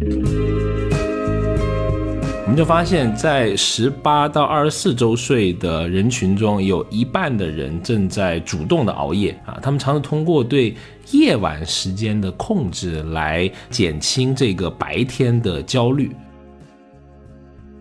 [0.00, 0.06] 我
[2.46, 9.58] 们就发现，在十八到二十四周岁的人群中，有一半的人正在主动的熬夜啊。
[9.60, 10.74] 他们尝试通过对
[11.10, 16.10] 夜晚时间的控制来减轻这个白天的焦虑。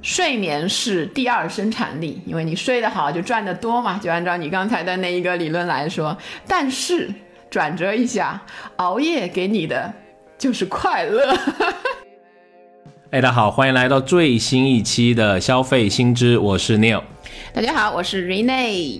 [0.01, 3.99] 睡眠是第二生产力，因为你睡得好就赚得多嘛。
[3.99, 7.13] 就按照你刚才的那一个理论来说，但是
[7.49, 8.41] 转折一下，
[8.77, 9.93] 熬夜给你的
[10.37, 11.37] 就是快乐。
[13.09, 17.01] 哎，大家好，欢迎来到最新一期的消费新知，我是 Neil。
[17.53, 18.99] 大家好，我是 Rene。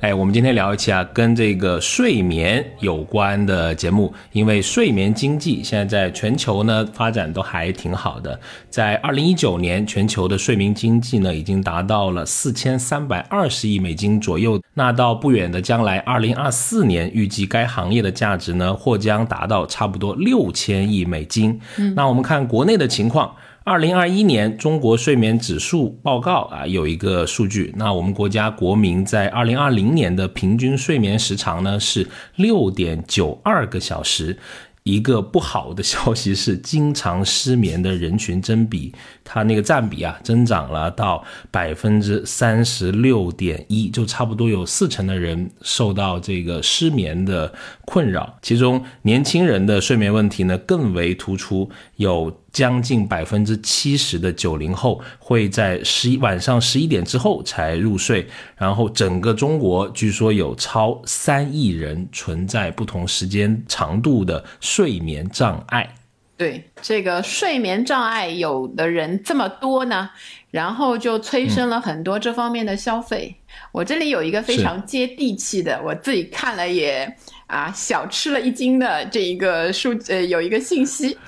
[0.00, 21.60] 哎，我们今天聊一期啊，跟这个睡眠有关的节目，因为睡眠经济现在在全球呢发展都还挺好的，在二零一九年，全球的睡眠经济呢已经达到了四千三百二十亿美金左右，那到不远的将来，二零二四年预计该行业的价值呢或将达到差不多六千亿美金。
[21.76, 23.30] 嗯，那我们看国内的情况。
[23.62, 34.38] 二零二一年中国睡眠指数报告啊，有一个数据，那我们国家国民在二零二零年的平均睡眠时长呢是六点九二个小时。
[34.82, 47.52] 一个不好的消息是，经常失眠的人群增比，它那个占比啊，增长了到百分之三十六点一，就差不多有四成的人受到这个失眠的
[47.84, 48.38] 困扰。
[48.40, 52.39] 其中年轻人的睡眠问题呢更为突出，有。
[52.52, 65.94] 将近百分之七十的九零后会在十一晚上十一点之后才入睡，然后整个中国据说有超三亿人存在不同时间长度的睡眠障碍。
[66.36, 70.08] 对这个睡眠障碍，有的人这么多呢，
[70.50, 73.36] 然后就催生了很多这方面的消费。
[73.72, 77.14] 我这里有一个非常接地气的，我自己看了也。
[77.50, 81.18] 啊，小吃了一惊的这一个数，呃，有一个信息，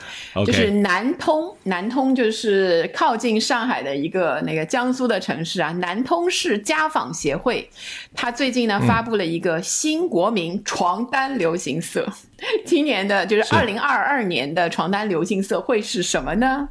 [0.46, 7.68] 就是南通，南通就是靠近上海的一个那个江苏的城市啊，南通市家纺协会，
[8.14, 12.06] 它最近呢发布了一个新国民床单流行色，
[12.64, 16.68] 今年的就是二零二二年的床单流行色会是什么呢？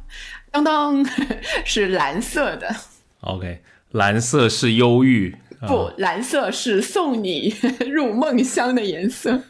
[0.50, 1.06] 当当，
[1.64, 2.74] 是蓝色的。
[3.20, 3.60] OK，
[3.90, 5.36] 蓝色是忧郁。
[5.68, 7.54] 不，蓝色是送你
[7.88, 9.40] 入梦乡的颜色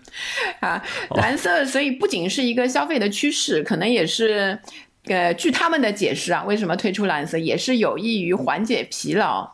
[0.61, 0.83] 啊！
[1.17, 4.59] 蓝色，所以不仅是一个消费的趋势，可能也是，
[5.07, 9.51] 呃，据他们的解释啊，为什么推出蓝色，也是有益于缓解疲劳。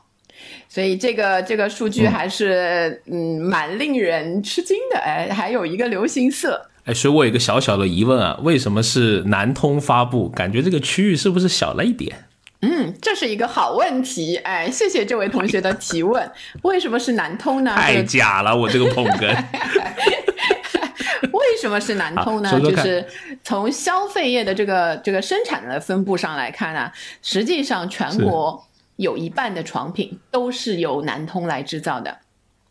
[0.69, 4.98] 所以这个这个数据还是嗯蛮令人吃惊的。
[4.98, 6.69] 哎，还有一个流行色。
[6.84, 10.28] 哎，所以我有一个小小的疑问啊，为什么是南通发布？
[10.28, 12.25] 感觉这个区域是不是小了一点？
[12.60, 16.28] 嗯，这是一个好问题，哎，谢谢这位同学的提问。
[16.62, 17.72] 为什么是南通呢？
[17.76, 19.32] 太假了，我这个捧哏。
[21.32, 22.60] 为什么是南通呢？
[22.60, 23.06] 就是
[23.44, 26.91] 从消费业的这个这个生产的分布上来看呢，
[27.22, 28.64] 实际上全国
[28.96, 32.19] 有一半的床品都是由南通来制造的，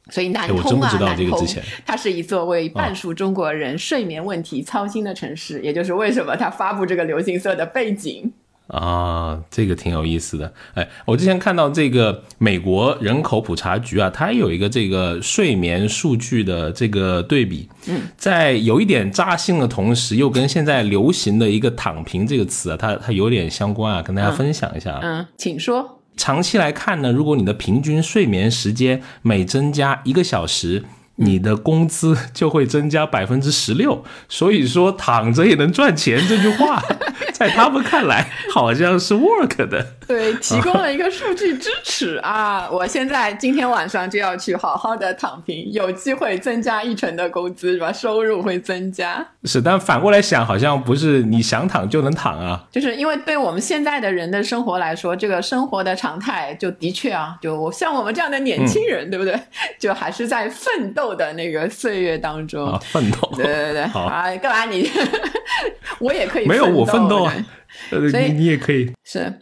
[0.10, 1.48] 所以南通啊，南通，
[1.86, 8.34] 它是一座为半数中国人睡眠问题操心的城市，也就是为什么它发布这个流行色的背景。
[8.68, 10.54] 啊，这个挺有意思的。
[10.74, 17.70] 哎，我之前看到这个美国人口普查局啊，它有一个这个睡眠数据的这个对比。
[17.88, 25.00] 嗯，在有一点扎心的同时，又跟现在流行的一个“躺平”这个词啊，它它有点相关啊，跟大家分享一下。
[25.02, 26.02] 嗯，请说。
[26.18, 30.84] 长期来看呢，如果你的平均睡眠时间每增加一个小时。
[31.18, 36.82] 你的工资 就会增加百分之十六，所以说躺着也能赚钱这句话，
[37.34, 39.86] 在他们看来好像是 work 的。
[40.08, 42.70] 对，提供了一个数据支持啊！
[42.72, 47.92] 我现在今天晚上就要去好好的躺平，有机会增加一成的工资是吧？
[47.92, 49.26] 收入会增加。
[49.44, 52.64] 是，但反过来想，好像不是你想躺就能躺啊。
[52.72, 59.38] 就是因为对我们现在的人的生活来说，这个生活的常态就的确啊，就像我们这样的年轻人，对不对？
[59.78, 61.07] 就还是在奋斗。
[61.14, 64.90] 的那个岁月当中，奋斗，对对对，好啊，干嘛你？
[66.00, 67.34] 我也可以，没有我奋斗啊，
[67.90, 69.34] 所以你也可以是。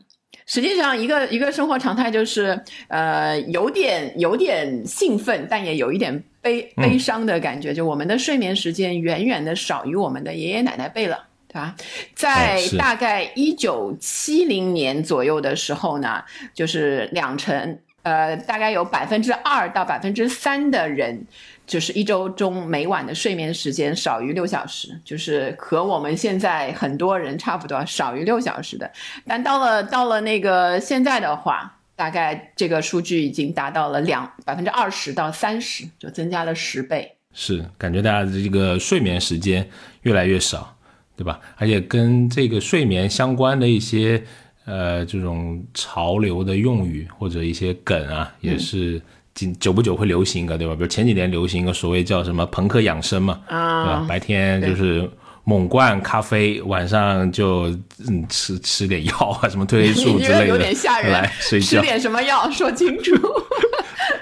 [0.47, 7.73] 实际上，一个一个生活常态就是，呃，有点有点兴奋，但也有一点悲悲伤的感觉。
[7.73, 11.75] 就我们的睡眠时间远远的少于我们的爷爷奶奶辈了，对吧？
[12.13, 16.23] 在大概一九七零年左右的时候呢，
[16.53, 21.25] 就是两成，呃，大概有百分之二到百分之三的人。
[21.65, 28.89] 就是一周中每晚的睡眠时间少于六小时，就是和我们现在很多人差不多，少于六小时的。
[29.25, 37.12] 但到了到了那个现在的话，大概这个数据已经达到了两百分之二十到三十，就增加了十倍。
[37.33, 39.68] 是感觉大家的这个睡眠时间
[40.01, 40.71] 越来越少。
[41.18, 41.39] 对吧？
[41.56, 44.21] 而且跟这个睡眠相关的一些
[44.65, 49.01] 呃这种潮流的用语或者一些梗啊，也是
[49.35, 50.73] 久久不久会流行一个，对吧？
[50.73, 54.05] 比如前几年流行一个所谓叫什么朋克养生嘛，对吧？
[54.07, 55.07] 白天就是
[55.43, 57.65] 猛灌咖啡，晚上就
[58.07, 61.11] 嗯吃吃点药啊，什么褪黑 素之类的，有点吓人。
[61.11, 62.49] 来睡觉，吃点什么药？
[62.49, 63.11] 说清楚。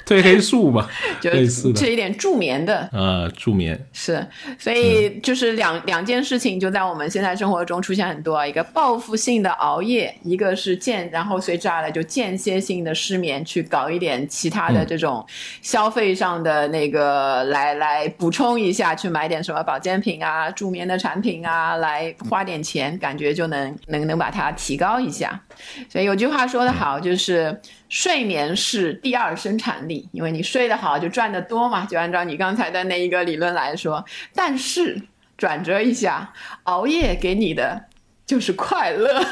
[0.07, 0.87] 褪黑素嘛，
[1.21, 2.89] 就类似吃一点助眠的。
[2.91, 4.25] 呃，助眠是，
[4.59, 15.25] 所以就是两两件事情就在我们现在生活中出现很多，一个报复性的熬夜，一个是间，然后随之而来就间歇性的失眠，去搞一点其他的这种
[15.61, 25.41] 消费上的那个来来补充一下，去买点什么保健品啊、助眠的产品啊，来花点钱，感觉就能能能把它提高一下。
[25.89, 27.57] 所以有句话说得好，就是
[27.93, 31.85] 睡眠是第二生产力，因为你睡得好就赚得多嘛。
[31.85, 34.03] 就按照你刚才的那一个理论来说，
[34.33, 34.99] 但是
[35.37, 37.79] 转折一下，熬夜给你的
[38.25, 39.23] 就是快乐。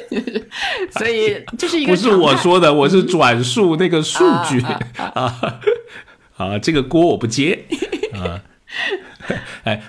[0.96, 5.60] 所以这是一个 不是我说的，我是转述那个数据啊
[6.38, 7.66] 啊，这个锅我不接
[8.14, 8.40] 啊，
[9.64, 9.82] 哎。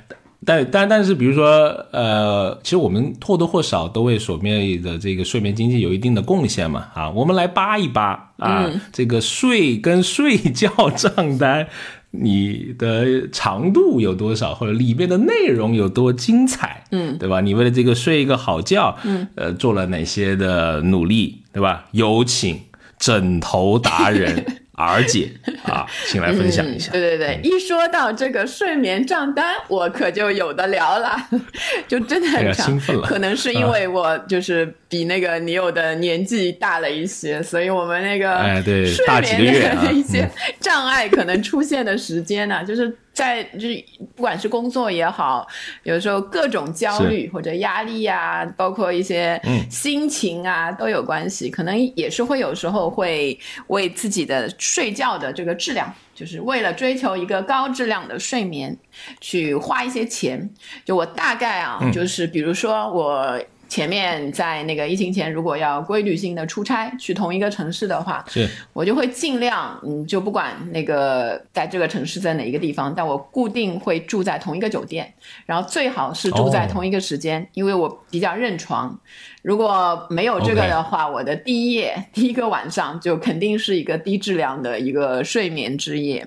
[0.45, 1.47] 但但但是，比如说，
[1.92, 11.68] 呃，其实我们或多或少都为所面的这个睡眠经济有一定的贡献嘛，啊，我们来扒一扒啊，这个睡跟睡觉账单，
[12.12, 17.41] 你的长度有多少，或者里面的内容有多精彩，嗯，对吧？
[17.41, 21.86] 你为了这个睡一个好觉，嗯，呃，做了哪些的努力，对吧？
[21.91, 22.59] 有请
[23.00, 24.45] 枕头达人。
[24.77, 25.30] 儿姐
[25.63, 26.92] 啊，请来分享一下。
[26.92, 31.16] 对对对，一说到这个睡眠账单，我可就有的聊了，
[31.88, 33.07] 就真的很兴奋了。
[33.07, 39.06] 可能是因为我就是比那个女友的年纪大了一些，所以我们那个哎对睡
[39.39, 40.30] 眠的一些
[40.60, 42.95] 障碍可能出现的时间呢，就是。
[43.15, 43.83] 在就是
[44.15, 45.47] 不管是工作也好，
[45.83, 49.41] 有时候各种焦虑或者压力啊，包括一些
[49.71, 51.50] 心情啊，都有关系。
[51.50, 58.77] 可能也是会有时候会为自己的睡觉的这个质量，就是为了追求一个高质量的睡眠，
[59.21, 60.47] 去花一些钱。
[60.83, 63.41] 就我大概啊，就是比如说我。
[63.67, 75.13] 前面在那个疫情前，如果要规律性的出差去同一个城市的话，是我就会尽量，嗯，就不管那个在这个城市在哪一个地方，但我固定会住在同一个酒店，
[75.45, 78.97] 然后最好是住在同一个时间，因为我比较认床。
[79.41, 86.25] 如果没有这个的话，我的第一夜第一个晚上就肯定是一个低质量的一个睡眠之夜。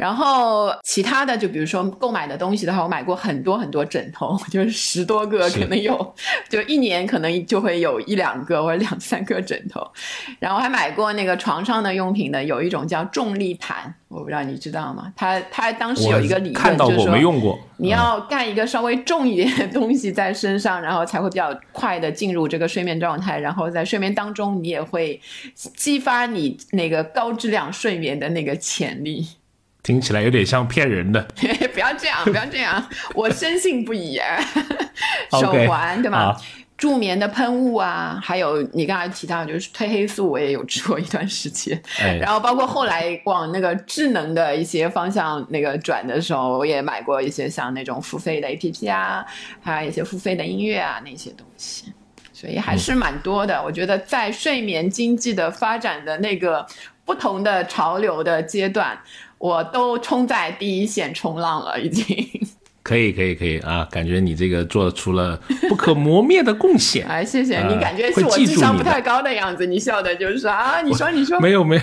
[0.00, 6.14] 然后其他的，就比如说购买的东西的话，我买过很多很多枕头，就是十多个，可能有，
[6.48, 9.86] 就一年可能就会有一两个或者两三个枕头。
[10.38, 15.12] 然后还买过那个床上的用品的，有一种叫重力毯，我不知道你知道吗？
[15.14, 17.14] 它它当时有一个理论，就是说
[17.76, 25.20] 你要盖一个稍微重一点的东西在身上，然后才会比较快的进入这个睡眠状态，然后在睡眠当中你也会
[25.76, 29.26] 激发你那个高质量睡眠的那个潜力。
[29.82, 31.22] 听起来有点像骗人的，
[31.72, 32.84] 不要这样，不要这样，
[33.14, 34.18] 我深信不疑。
[35.40, 36.36] 手环对吧？
[36.76, 41.78] 助眠的喷雾啊，还有你刚才提到就是褪黑素，我也有吃过一段时间。
[42.18, 49.24] 然后包括后来往那个智能的一些方向那个转的时候，我也买过一些像那种付费的 APP 啊，
[49.62, 51.92] 还有一些付费的音乐啊那些东西，
[52.32, 53.62] 所以还是蛮多的。
[53.62, 56.66] 我觉得在睡眠经济的发展的那个
[57.04, 58.98] 不同的潮流的阶段。
[59.40, 62.06] 我都冲在第一线冲浪了，已经。
[62.82, 63.86] 可以，可以，可以啊！
[63.90, 67.06] 感觉你这个做出了不可磨灭的贡献。
[67.08, 69.66] 哎，谢谢你，感觉是我智商不太高的样子。
[69.66, 71.82] 你笑的就是啊，你说，你说，没有，没有，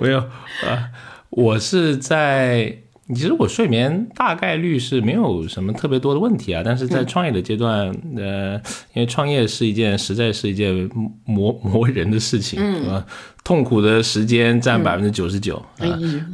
[0.00, 0.90] 没有啊！
[1.30, 2.78] 我是在。
[3.14, 8.54] 其实我睡眠大概率是没有什么特别多的问题啊，但是在创业的阶段，呃，
[8.94, 10.90] 因为创业是一件实在是一件
[11.24, 13.04] 磨磨人的事情，嗯，
[13.44, 15.86] 痛苦的时间占百分之九十九，啊，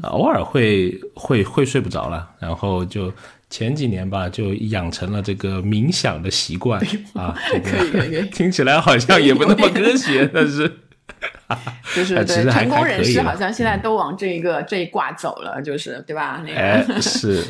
[0.05, 3.12] 偶尔会会会睡不着了，然后就
[3.50, 6.81] 前几年吧，就养成了这个冥想的习惯
[7.12, 10.73] 啊，这个， 听起来好像也不那么科学，但是。
[11.95, 16.43] 就是对成功人士好像现在都往这一个这一挂走了，就是对吧？
[16.47, 16.55] 那
[16.85, 17.45] 个是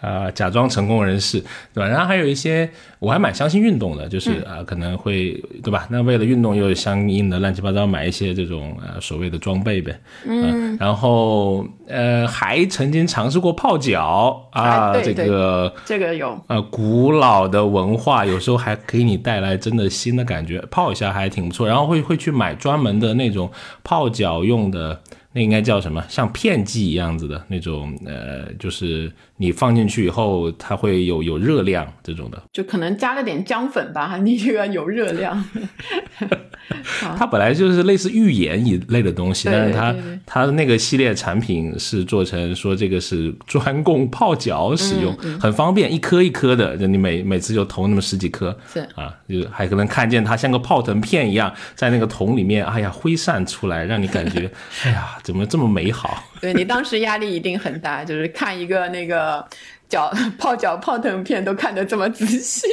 [0.00, 1.40] 啊，假装成功人士
[1.74, 1.88] 对吧？
[1.88, 5.86] 然后还有一些，我还蛮相信运动的，就是啊，可能会对吧？
[5.90, 9.98] 那为了运动又相应的乱七八糟买一些这种呃所谓的装备呗。
[10.24, 21.66] 嗯，然后呃，还曾经尝试过泡脚啊，这个这个有呃，古老的文化有时候还给你带来真的新的感觉，泡一下还挺不错。
[21.66, 23.50] 然后会会去买专门的那种
[23.82, 25.00] 泡脚用的。
[25.30, 26.02] 那应该叫什么？
[26.08, 35.42] 像片剂一样子的那种，呃，就是你放进去以后，它会有有热量这种的，就可能加了点姜粉吧，你这个有热量。
[37.16, 39.94] 它本来就是类似浴盐一类的东西，但是它
[40.26, 54.50] 它的那个系列产品是做成说这个是专供泡脚使用，很方便，一颗一颗的，就你每每次就投那么十几颗，是啊，就还可能看见它像个泡腾片一样在那个桶里面，哎呀挥散出来，让你感觉，
[54.84, 55.06] 哎呀。
[55.22, 56.24] 怎么这么美好？
[56.40, 59.44] 对你当时压力一定很大，就是看一个那个
[59.88, 62.66] 脚泡脚泡腾片都看得这么仔细。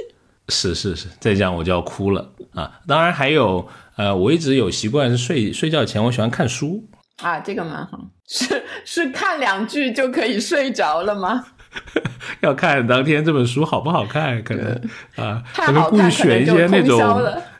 [0.49, 2.79] 是是是，再这样我就要哭了啊！
[2.87, 6.87] 当然还有呃，我一直有习惯是睡睡觉前我喜欢看书
[7.23, 7.99] 啊，这个蛮好。
[8.27, 11.45] 是是看两句就可以睡着了吗？
[12.41, 14.79] 要看当天这本书好不好看，可能
[15.15, 16.99] 啊，可能故意选一些那种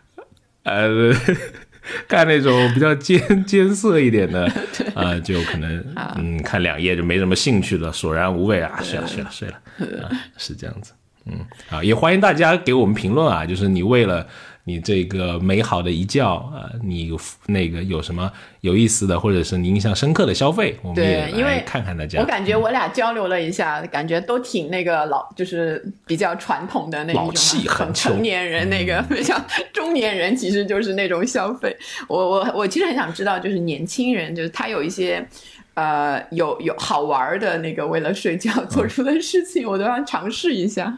[0.64, 1.12] 呃。
[2.08, 4.46] 看那种比较艰艰涩一点的，
[4.96, 5.86] 啊，就可能
[6.18, 9.56] 嗯，看两页就没什么兴趣了，索然无味啊，睡了睡了睡了，
[10.04, 10.92] 啊，是这样子，
[11.26, 11.40] 嗯，
[11.70, 14.28] 啊，也欢迎大家给我们评论啊，就是你为了。
[14.68, 17.12] 你这个美好的一觉啊，你
[17.46, 18.32] 那个有什么
[18.62, 22.20] 有意思的，或者是你印象深刻的消费，我们也来看看大家。
[22.20, 27.32] 我感觉我俩交流了一下，感觉都挺那个老，就是比较传统的那种，
[27.68, 29.40] 很成年人那个， 像
[29.72, 31.78] 中年人其实就是那种消费。
[32.08, 35.24] 我我我其实很想知道，就是年轻人，就是他有一些
[35.76, 40.98] 呃有有好玩的那个为了睡觉做出的事情，我都要尝试一下。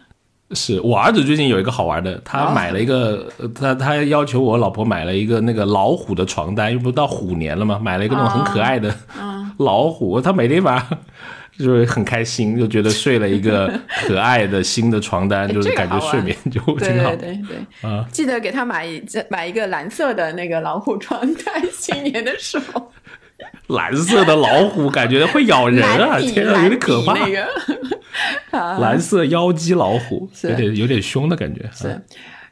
[0.51, 8.95] 是我儿子最近有一个好玩的，他买了一个，他他要求我老婆买了一个那个老虎的床单，又不到虎年了嘛，买了一个那种很可爱的
[9.59, 10.97] 老虎，他每天晚上
[11.59, 13.67] 就是很开心，就觉得睡了一个
[14.05, 17.15] 可爱的新的床单，就是感觉睡眠就挺好。
[17.15, 18.05] 对对对啊！
[18.11, 22.91] 记得给他买一买一个蓝色的那个老虎床单，新年的时候。
[23.67, 26.19] 蓝色的老虎感觉会咬人啊！
[26.23, 27.13] 天啊，有点可怕。
[27.13, 27.47] 那个
[28.79, 31.69] 蓝色妖姬老虎，有点有点凶的感觉。
[31.73, 32.01] 是，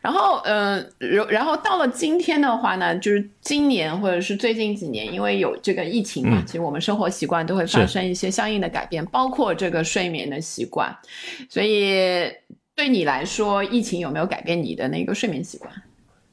[0.01, 10.95] 然后嗯，然然后到了今天的话呢，就是今年或者是最近几年，因为有这个疫情嘛，其实我们生活习惯都会发生一些相应的改变，包括这个睡眠的习惯。
[11.49, 12.29] 所以
[12.75, 15.71] 对你来说，疫情有没有改变你的那个睡眠习惯？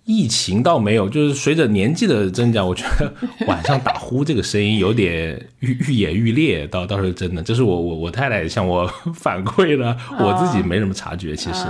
[0.05, 3.13] 疫情倒没有，就是随着年纪的增长，我觉得
[3.47, 7.43] 晚上打呼这个声音有点愈愈演愈烈，倒倒是真的。
[7.43, 11.37] 这是我我我太太向我 反馈的，我自己没什么察觉。
[11.37, 11.65] 其实，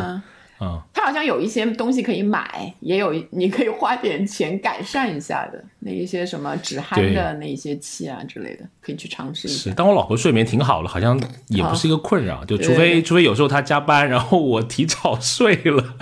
[0.63, 9.71] 嗯，它好像有一些东西可以买，也有你可以花点钱改善一下的那一些什么止鼾的那些器啊之类的，可以去尝试一下。
[9.71, 15.97] 是，但我老婆睡眠挺好了，好像也不是一个困扰，就除非除非有时候她加班，然后我提早睡了，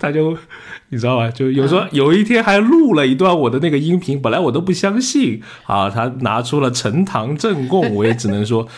[0.00, 0.36] 她就。
[0.88, 1.28] 你知道吧？
[1.28, 8.68] 就有时候有一天还录了一段我的那个音频，本来我都不相信啊，她拿出了呈堂证供，我也只能说，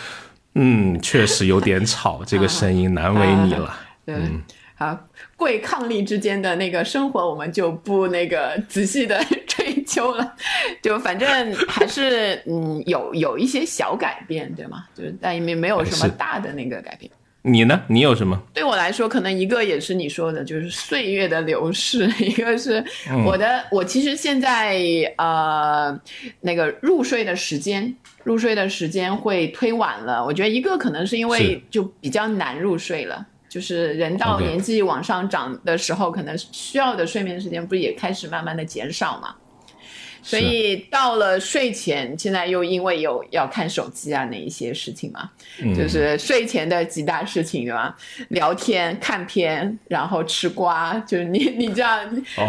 [0.54, 3.76] 嗯，确实有点吵，这个声音难为你了。
[4.06, 4.40] 嗯，
[4.78, 4.96] 好，
[5.36, 10.34] 贵伉俪之间的那个生活，我们就不那个仔细的 追究了，
[10.80, 14.84] 就反正还是嗯有有一些小改变，对吗？
[14.94, 17.10] 就是但也没没有什么大的那个改变。
[17.42, 17.82] 你呢？
[17.88, 18.40] 你有什么？
[18.54, 22.84] 对我来说，可能一个也是你说的，就是岁月的流逝； 一个是
[23.24, 24.78] 我的，我其实现在
[25.16, 25.98] 呃，
[26.40, 27.92] 那个入睡的时间，
[28.22, 30.24] 入睡的时间会推晚了。
[30.24, 39.34] 我觉得一个可能是因为就比较难入睡了，就是人到年纪往上涨的时候，可能需要的睡眠时间不是也开始慢慢的减少嘛。
[40.28, 45.30] 所以到了睡前，现在又因为有要看手机啊那一些事情嘛，
[45.74, 47.96] 就是睡前的几大事情对吧？
[48.28, 51.98] 聊天、看片，然后吃瓜，就是你 你这样，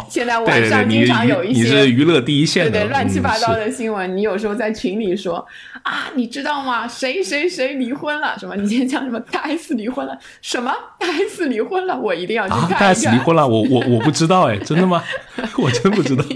[0.10, 5.46] 现在晚上经常有一些你是娱乐第一线的乱七八糟的新闻，你有时候在群里说
[5.84, 6.86] 啊，你知道吗？
[6.86, 8.38] 谁谁谁离婚了？
[8.38, 8.58] 什么？
[8.58, 9.18] 你今天讲什么？
[9.32, 10.20] 大 S 离婚了？
[10.42, 10.74] 什么？
[11.00, 11.98] 大 S 离婚了？
[11.98, 12.80] 我一定要去看一下。
[12.80, 13.48] 大 S 离婚了？
[13.48, 15.02] 我我我不知道哎，真的吗？
[15.58, 16.26] 我真不知道。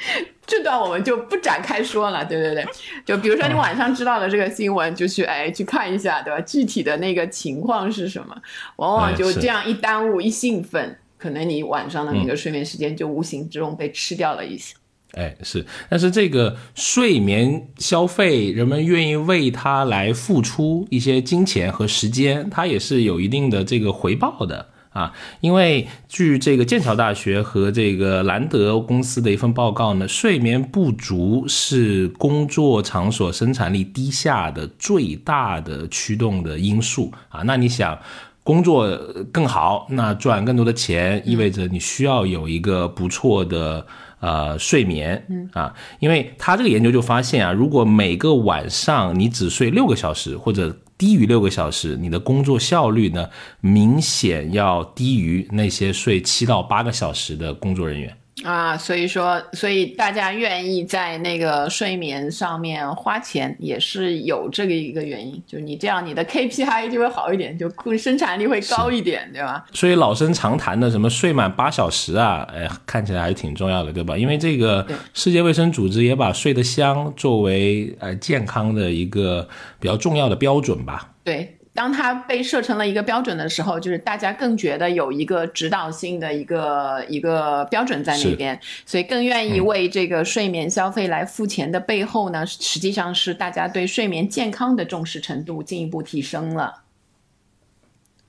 [0.46, 2.66] 这段我们就不展开说了，对对对，
[3.04, 6.40] 就比如说你晚上知道了这个新闻，就去哎去看一下，对吧？
[6.40, 8.34] 具体的那个情况是什么？
[8.76, 14.74] 往往就这样一耽误一兴奋，可能你晚上的那个睡眠时间就无形之中被吃掉了一些。
[15.12, 24.68] 哎，是，但是这个睡眠消费，人们愿意为它来付出一些金钱和时间，它也是有一定的这个回报的。
[24.90, 37.42] 啊，因为据这个剑桥大学和这个兰德公司的一份报告呢，睡眠不足是工作场所生产力低下的最大的驱动的因素啊。
[37.44, 37.96] 那你想，
[38.42, 38.88] 工作
[39.30, 43.86] 更好，那赚更多的钱，意味着你需要有一个不错的
[44.20, 45.74] 呃睡眠嗯啊。
[45.98, 53.28] 因为他这个研究就发现啊，如果每个晚上你只睡六个小时或者低于六个小时，你的工作效率呢，
[53.60, 58.14] 明显要低于那些睡七到八个小时的工作人员。
[58.44, 69.64] 啊，所以说，所以大家愿意在那个睡眠上面花钱，也是有这个一个原因，就是你这样，你的 KPI 就会好一点，就生产力会高一点，对吧？
[69.72, 74.16] 所以老生常谈的什么睡满八小时啊，哎，看起来还是挺重要的，对吧？
[74.16, 79.46] 因为这个世界卫生组织也把睡得香作为呃健康的一个
[79.78, 81.12] 比较重要的标准吧？
[81.22, 81.56] 对。
[81.72, 96.82] 当它被设成了一个标准的时候，就是大家更觉得有一个指导性的一个一个标准在那边，所以更愿意为这个睡眠消费来付钱的背后呢，实际上是大家对睡眠健康的重视程度进一步提升了。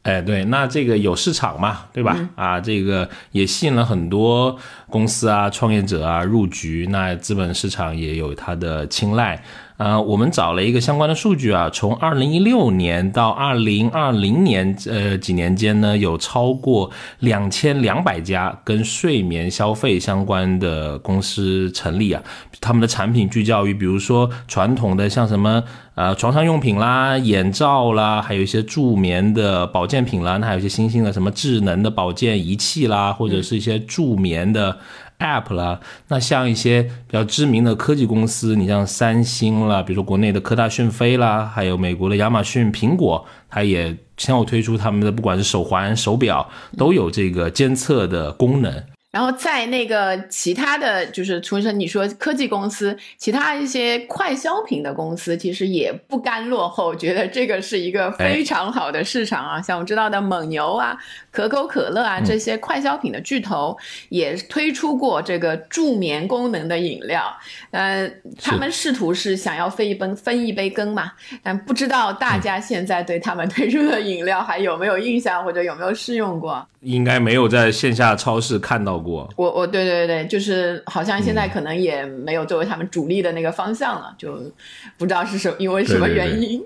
[0.04, 2.30] 哎，对，那这个有市场嘛，对吧？
[2.36, 4.58] 啊，这个也吸引了很多
[4.90, 9.44] 公司啊、创业者啊入局，那资本市场也有它的青睐。
[9.82, 22.22] 呃，我们找了一个相关的数据啊，从二零一六年到二零二零年，呃，几年间呢，有超过两千两百家跟睡眠消费相关的公司成立啊，
[22.60, 25.64] 他们的产品聚焦于，比如说传统的像什么
[25.96, 34.78] 呃床上用品啦、眼罩啦，还有一些助眠的保健品啦，那还有一些新兴的什么智能的保健仪器啦，或者是一些助眠的。
[35.22, 48.84] App 啦，那像一些比较知名的科技公司，你像三星啦，比如说国内的科大讯飞啦，还有美国的亚马逊、苹果，它也先后推出他们的不管是手环、手表，都有这个监测的功能。
[49.12, 59.62] 然后在那个其他的就是除了你说科技公司，其他一些快消品的公司，其实也不甘落后，觉得这个是一个非常好的市场啊。
[59.62, 60.98] 像我知道的蒙牛啊、
[61.32, 63.78] 可口可乐啊这些快消品的巨头，
[64.10, 67.24] 也推出过这个助眠功能的饮料。
[67.72, 68.10] 呃，
[68.42, 71.12] 他们试图是想要分一杯分一杯羹嘛，
[71.44, 76.66] 但不知道大家现在对他们推出的饮料还有没有印象，或者有没有试用过？
[76.82, 78.92] 应该没有在线下超市看到。
[79.02, 84.34] 过我我对对对，就是好像现在可能也没有作为他们主力的那个方向了，就
[84.98, 86.62] 不知道是什因为什么原因，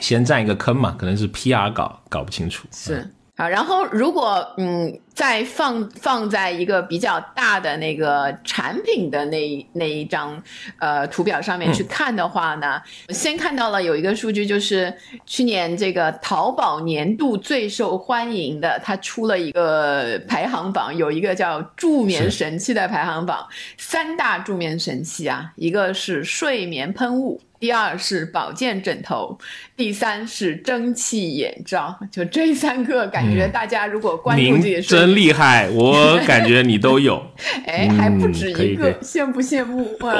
[0.00, 3.08] 先占一个坑嘛，可能是 PR 搞搞不清楚是。
[3.36, 10.42] 啊，然后如果嗯，再放放在一个比较大的那个产品的那那一张
[10.78, 14.92] 呃图表上面去看的话呢，先看到了有一个数据，就是
[15.24, 23.46] 去年这个淘宝年度最受欢迎的，它出了一个排行榜，有一个叫助眠神器的排行榜，
[23.78, 27.40] 三大助眠神器啊，一个是睡眠喷雾。
[27.60, 29.38] 第二是保健枕头，
[29.74, 37.22] 第三是蒸汽眼罩，就这三个，感觉大家如果关注这些，真厉害，我感觉你都有，
[37.66, 40.14] 哎，还不止一个，羡不羡慕哇？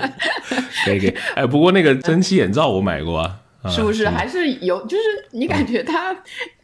[0.84, 3.36] 可以可以，哎，不过那个蒸汽眼罩我买过啊。
[3.68, 4.86] 是不是还是有？
[4.86, 5.02] 就是
[5.32, 6.16] 你感觉它，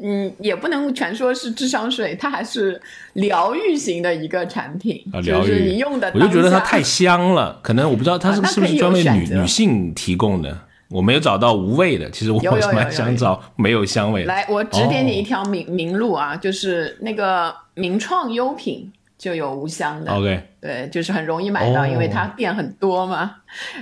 [0.02, 2.80] 嗯，也不能全说是智商税，它还是
[3.12, 5.02] 疗愈型的一个产品。
[5.12, 5.72] 啊，疗愈。
[5.72, 7.58] 你用的，我就觉得它太香了。
[7.62, 10.58] 可能我不知道它是是不是专为女女性提供的。
[10.88, 12.40] 我没有找到无味的，其实我
[12.72, 14.28] 蛮想找没有香味的。
[14.28, 18.92] 来，我指点你一条明明路啊，就是那个名创优品。
[19.18, 23.36] 就有无香的，OK，对，就是很容易买到，因为它店很多嘛。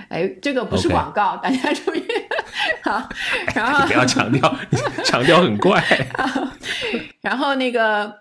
[0.08, 2.04] 哎，这个不是广告，大家注意。
[2.84, 3.02] 好，
[3.52, 4.56] 然后不要强调，
[5.04, 5.82] 强调很怪。
[7.20, 8.16] 然后那个，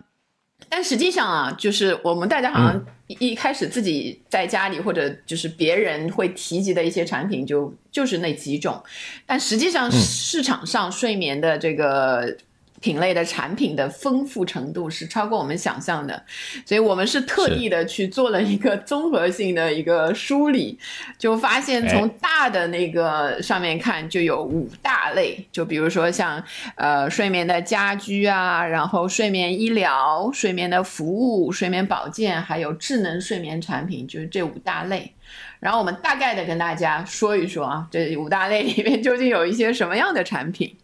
[0.75, 8.83] 但实际上啊，就是我们大家好像一开始自己在家里或者就是别人会提及的一些产品，就就是那几种。
[9.27, 12.35] 但实际上市场上睡眠的这个。
[12.83, 16.21] 品类的产品的丰富程度是超过我们想象的，
[16.65, 20.77] 所以我们是特地的去做了一个综合性的一个梳理，
[21.17, 26.43] 就发现从大的那个上面看就有五大类，就比如说像
[26.75, 35.09] 呃睡眠的家居啊，然后睡眠医疗、睡眠的服务、睡眠保健，还有智能睡眠产品，就是这五大类。
[35.61, 40.75] 然后我们大概的跟大家说一说啊，这五大类里面究竟有一些什么样的产品。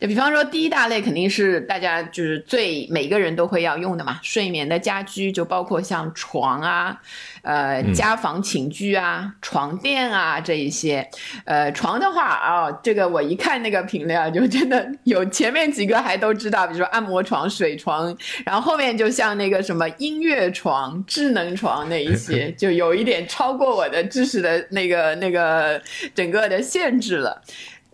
[0.00, 7.00] 就比方说，第一大类肯定是大家就是最每个人都会要用的嘛，睡眠的家居就包括像床啊。
[7.42, 11.08] 呃，家房寝具啊，床垫啊，这一些，
[11.44, 18.12] 呃，床的话啊，这个我一看那个品类啊，就真的有前面几个还都知道，比如说按摩床、水床，
[18.44, 25.80] 然后后面就像那个什么音乐床、智能床那一些， 就有一点超过我的知识的那个那个
[26.16, 27.40] 整个的限制了。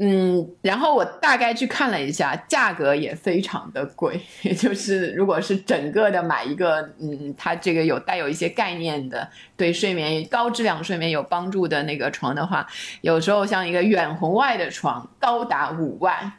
[0.05, 4.21] 嗯，然后我大概去看了一下，价格也非常的贵。
[4.43, 12.67] 也就是如果是整个的买一个，嗯，它这个有带有一些概念的，对睡眠高质量睡眠有帮助的那个床的话，
[13.03, 16.33] 有时候像一个远红外的床，高达五万，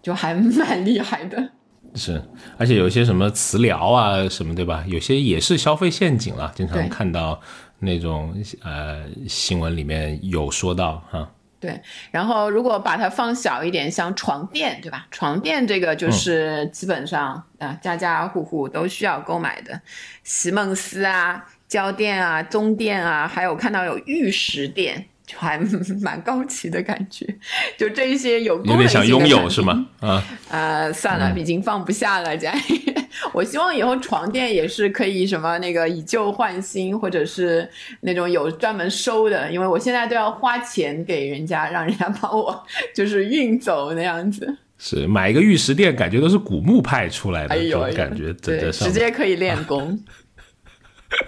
[0.00, 1.50] 就还蛮厉害的。
[1.96, 2.22] 是，
[2.58, 4.84] 而且有一些什么磁疗啊什么，对吧？
[4.86, 7.40] 有些也是消费陷阱了，经常看到
[7.80, 11.28] 那种呃新闻里面有说到哈。
[11.60, 11.78] 对，
[12.10, 15.06] 然后如果把它放小一点，像床垫，对吧？
[15.10, 19.78] 床垫这个就是基本上啊，家家户户都需要购买的，
[20.24, 25.09] 席梦思啊、胶垫啊、棕垫啊，还有看到有玉石垫。
[25.30, 25.58] 就还
[26.00, 27.26] 蛮高级的感觉，
[27.78, 29.86] 就这些有有点想拥有是吗？
[30.00, 32.94] 啊，呃，算了，已经放不下了，家里。
[33.32, 37.68] 我希望以后床垫也是可以什么那个以旧换新，或者是
[38.00, 42.64] 那种有专门收的，因为我现在都要花钱给人家，让人家帮我
[42.94, 44.56] 就是运走那样子。
[44.78, 50.02] 是买一个玉石垫，感觉都是古墓派出来的这种感觉，对，直接可以练功。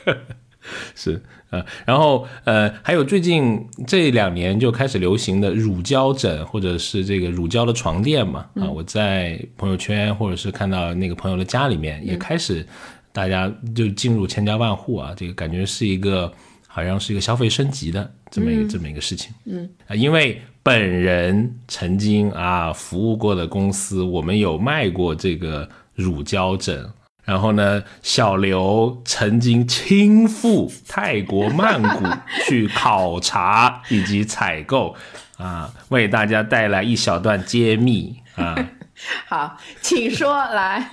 [0.94, 1.20] 是。
[1.52, 8.46] 呃，然后呃，还有最近这两年就开始流行的乳胶枕，或者是这个乳胶的床垫嘛。
[8.54, 12.66] 啊，我在朋友圈或者是看到那个朋友的家里面，也开始
[13.12, 16.32] 大家就进入千家万户啊，这个感觉是一个
[16.66, 19.30] 好像是一个消费升级的这么一个这么一个事情。
[19.44, 26.90] 嗯啊，因为本人曾经啊服务过的公司，我们有卖过这个乳胶枕。
[27.24, 32.04] 然后呢，小刘曾经亲赴泰国曼谷
[32.44, 34.96] 去考察以及采购，
[35.38, 38.56] 啊，为大家带来一小段揭秘啊。
[39.28, 40.90] 好，请说来。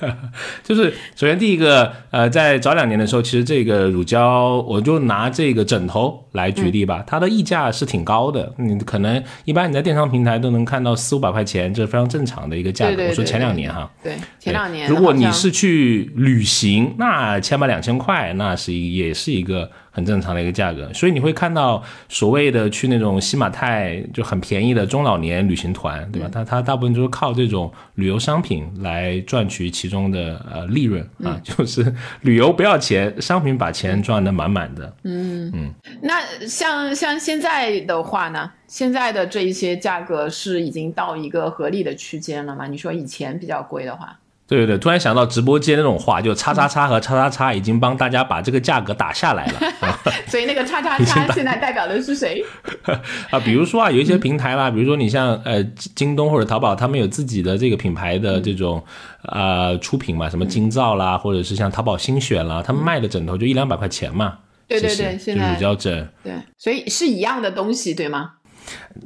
[0.62, 13.02] 就是首先第一个，呃，在早两年的时候，其实这个乳胶，我就拿这个枕头来举例吧，它的溢价是挺高的，你可能一般你在电商平台都能看到四五百块钱，这是非常正常的一个价格。
[13.08, 14.88] 我说前两年哈，对，前两年。
[14.88, 19.70] 如果你是去旅行，那千把两千块，那是也是一个。
[19.98, 26.28] 很正常的一个价格，所以你会看到所谓的去那种西马泰就很便宜的中老年旅行团，对吧？
[26.32, 34.94] 他他大部分就是靠这种旅游商品来赚取其中的呃利润啊， 就是旅游不要钱，商品把钱赚得满满的。
[35.02, 35.74] 嗯嗯。
[36.00, 38.52] 那像像现在的话呢？
[38.68, 42.68] 现在的这一些价格是已经到一个合理的区间了吗？
[42.68, 44.16] 你说以前比较贵的话。
[44.48, 49.60] 对对对，突然想到直播间那种话，就叉叉叉和叉叉叉已经帮大家把这个价格打下来了。
[50.26, 52.42] 所以那个叉叉叉现在代表的是谁？
[53.30, 55.62] 啊，比如说啊，有一些平台啦，比如说你像呃
[55.94, 58.82] 京东或者淘宝，他们有自己的这个品牌的这种
[59.24, 64.38] 呃出品嘛，什么京造啦，或者是像淘宝新选啦，他们卖的枕头就一两百块钱嘛。
[64.66, 66.08] 对对对，现在乳胶枕。
[66.22, 68.32] 对，所以是一样的东西，对吗？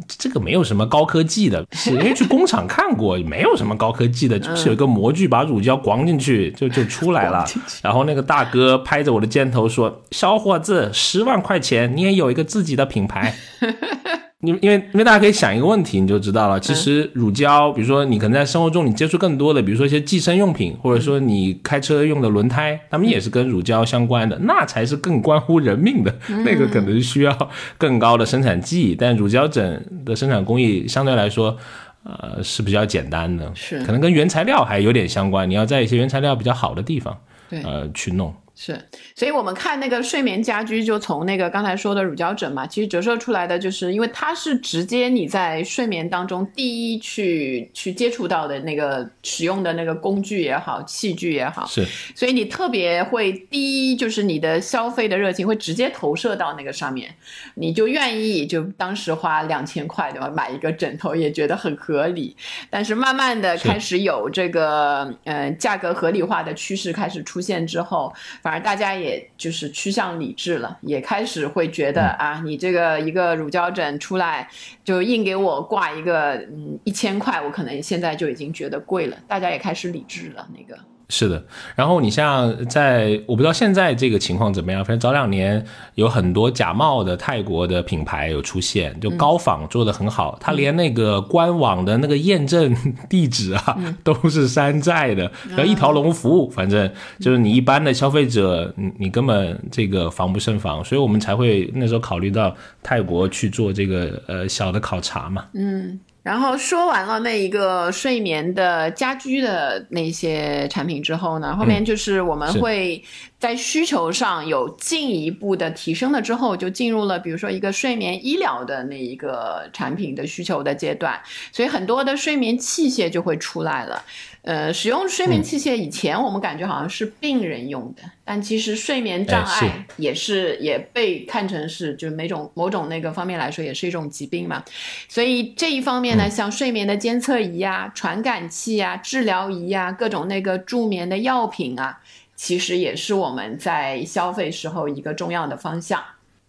[0.07, 7.45] 这个没有什么高科技的， 是因为去工厂看过，没有什么高科技的，就是有一个模具把乳胶咣进去就就出来了。
[7.83, 13.35] 然后那个大哥拍着我的肩头说：“小伙子，十万块钱你也有一个自己的品牌。”
[14.45, 16.59] 你因为因为大家可以想一个问题，你就知道了。
[16.59, 26.13] 其实乳胶，比如说你可能在生活中你接触更多的，比如说一些计生用品，或者说你开车用的轮胎，他们也是跟乳胶相关的，那才是更关乎人命的。
[26.45, 31.57] 那个可能需要更高的生产技艺，但乳胶枕的生产工艺相对来说，
[32.03, 35.49] 呃是比较简单的，是可能跟原材料还有点相关。
[35.49, 37.17] 你要在一些原材料比较好的地方，
[37.49, 38.35] 对，呃去弄。
[38.55, 38.79] 是，
[39.17, 51.85] 所以我们看那个睡眠家居，就从那个刚才说的乳胶枕嘛，其实折射出来的就是，因为它是直接你在睡眠当中第一去去接触到的那个使用的那个工具也好，器具也好，是，
[52.15, 57.13] 所以你特别会第一就是你的消费的热情会直接投射到那个上面，
[57.55, 62.37] 你就愿意就当时花两千块对吧，买一个枕头也觉得很合理，
[62.69, 68.13] 但是慢慢的开始有这个呃价格合理化的趋势开始出现之后。
[68.43, 74.49] 反而大家也就是趋向理智了，也开始会觉得啊，你这个一个乳胶枕出来
[74.85, 79.17] 就硬给我挂一个嗯一千块，我可能现在就已经觉得贵了。
[79.27, 80.79] 大家也开始理智了，那个。
[81.13, 81.45] 是的，
[81.77, 85.63] 然后你像在我不知道现在这个情况怎么样，反正早两年
[85.95, 92.75] 有很多假冒的泰国的品牌有出现，就高仿做的很好，它连那个官网的那个验证
[93.11, 105.45] 地址啊 都是山寨的，然后一条龙服务，反正就是你一般的消费者，你你根本这个防不胜防，所以我们才会那时候考虑到泰国去做这个呃小的考察嘛。
[105.53, 106.01] 嗯。
[106.23, 113.03] 然后说完了那一个睡眠的家居的那些产品之后呢，后面就是我们会
[113.43, 124.05] 在需求上有进一步的提升了之后，就进入了比如说一个睡眠医疗的那一个产品的需求的阶段，所以很多的睡眠器械就会出来了。
[124.43, 134.63] 呃，使用睡眠器械以前，我们感觉好像是病人用的，但其实睡眠障碍也是也被看成是就是某种某种那个方面来说，也是一种疾病嘛。
[135.09, 142.01] 所以这一方面呢，像睡眠的监测仪啊、传感器啊、治疗仪啊、各种那个助眠的药品啊，
[142.43, 146.03] 其实也是我们在消费时候一个重要的方向。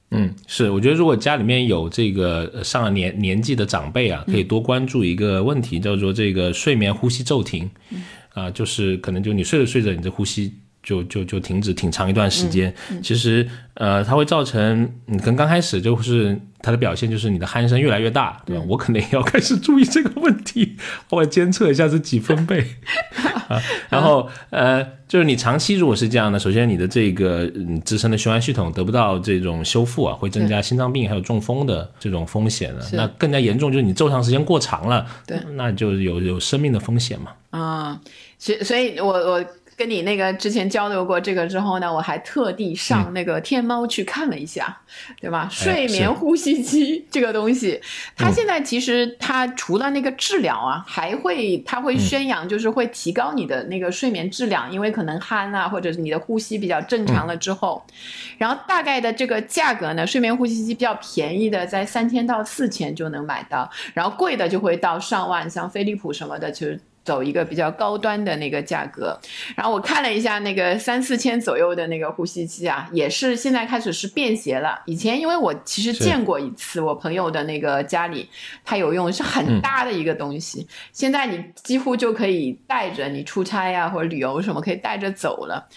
[0.09, 7.69] 嗯，是，我觉得如果家里面有这个上了年年纪的长辈啊，可以多关注一个问题，叫做这个睡眠呼吸骤停，
[8.33, 10.55] 啊，就是可能就你睡着睡着，你的呼吸。
[10.83, 18.63] 就就就停止挺长一段时间，其实呃，它会造成你跟刚开始就是它的表现就是你的鼾声越来越大，对吧？
[18.67, 20.75] 我可能也要开始注意这个问题，
[21.09, 22.67] 我监测一下是几分贝
[23.47, 23.61] 啊。
[23.89, 27.49] 然后呃，就是你长期如果是这样的，首先你的这个
[27.85, 32.85] 自身的循环系统得不到这种修复啊，会增加心脏病还有中风的这种风险的。
[32.91, 37.31] 那更加严重就是你昼长时间过长了，对，那就有有生命的风险嘛。
[37.51, 38.01] 啊，
[38.37, 39.45] 所所以，我我。
[39.75, 44.81] 跟你那个之前交流过这个之后呢，我还特地上那个天猫去看了一下，
[45.19, 45.47] 对吧？
[45.51, 47.81] 睡眠呼吸机这个东西，
[48.15, 57.83] 它现在其实它除了那个治疗啊，还会它会宣扬就是会提高你的那个睡眠质量，因为可能鼾啊，或者是你的呼吸比较正常了之后，
[58.37, 66.79] 然后大概的这个价格呢，睡眠呼吸机比较便宜的在三千到四千就能买到，然后贵的就会到上万，像飞利浦什么的，其实。
[67.03, 69.19] 走一个比较高端的那个价格，
[69.55, 74.81] 然后我看了一下那个三四千左右的那个呼吸机啊，也是现在开始是便携了。
[74.85, 78.29] 以前因为我其实见过一次，我朋友的那个家里
[78.63, 80.65] 他有用，是很大的一个东西。
[80.93, 85.67] 现在你几乎就可以带着你出差呀或者旅游什么可以带着走了。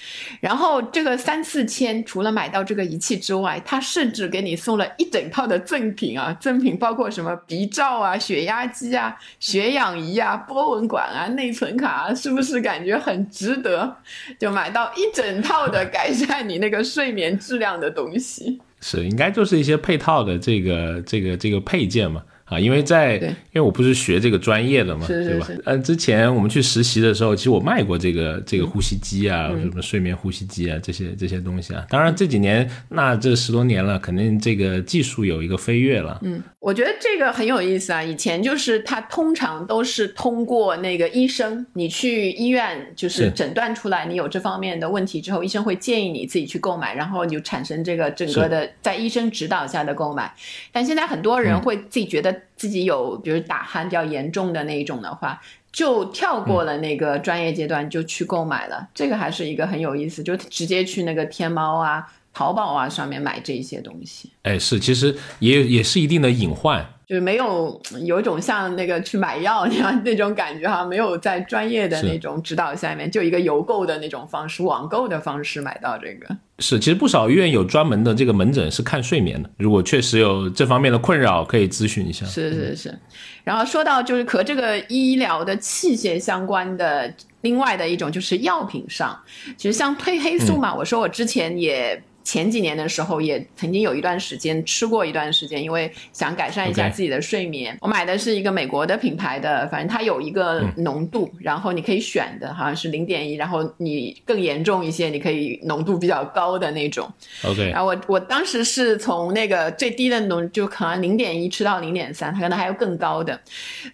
[0.40, 11.15] 然后这个三四千，除了买到这个仪器之外，他甚至给你送了一整套的赠品啊，赠品包括什么鼻罩啊、血压机啊、血氧仪啊、波纹管。
[11.15, 13.96] 啊，啊内存卡是不是感觉很值得？
[14.38, 22.22] 就买到一整套的改善你那个睡眠质量的东西，是应该就是一些配套的这个这个这个配件嘛。
[22.46, 25.48] 啊，因为在，因为我不是学这个专业的嘛，对吧？
[25.64, 31.84] 嗯，之前我们去实习的时候，其实我卖过这个这个呼吸机啊，什么睡眠呼吸机啊，这些这些东西啊。
[31.90, 36.20] 当然这几年，那这十多年了，肯定这个技术有一个飞跃了。
[36.22, 38.00] 嗯，我觉得这个很有意思啊。
[38.00, 50.32] 以前就是它通常都是通过那个医生，你去医院就是诊断出来你有这方面的问题之后，医生会建议你自己去购买，然后你就产生这个整个的在医生指导下的购买。
[50.70, 52.35] 但现在很多人会自己觉得。
[52.56, 55.40] 自己有，比如打鼾比较严重的那一种的话，
[55.72, 58.88] 就跳过了那个专业阶段，就去购买了。
[58.94, 64.30] 这个还是一个很有意思，就直接去那个天猫啊、淘宝啊上面买这些东西。
[64.42, 66.86] 哎，是，其实也也是一定的隐患。
[67.06, 76.36] 就是没有有一种像那个去买药那样那种感觉哈，没有在专业的那种指导下面，就一个邮购的那种方式，网购的方式买到这个。
[76.58, 82.26] 是，其实不少医院有专门的这个门诊是看睡眠的，如果确实有这方面的困扰，可以咨询一下。
[82.26, 82.98] 是是是。
[83.44, 89.16] 然后说到就是和这个医疗的器械相关的，另外的一种就是药品上，
[89.56, 92.02] 其实像褪黑素嘛，我说我之前也。
[92.26, 97.78] 前几年的时候，也曾经有一段时间吃过一段时间，因为想改善一下自己的睡眠。
[97.80, 107.08] 我买的是一个美国的品牌的，反正它有一个浓度，然后你可以选的，好像是零点一，然后你更严重一些，你可以浓度比较高的那种。
[107.44, 113.40] OK，然后我我当时是从那个最低的浓，就可能零点一吃到零点三，它可能还有更高的，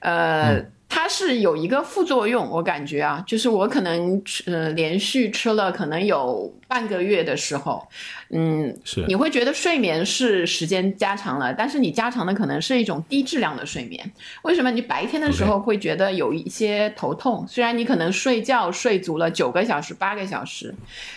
[0.01, 0.65] 呃。
[0.95, 7.87] 它是有一个副作用，我感觉啊，就是我可能吃呃连续吃了可能有半个月的时候，
[8.31, 14.11] 嗯，是你会觉得睡眠是时间加长了，但是你加长的可能是一种低质量的睡眠。
[14.41, 17.45] 为什么你白天的时候会觉得有一些头痛？
[17.47, 20.75] 虽然你可能睡觉睡足了九个小时、八个小时，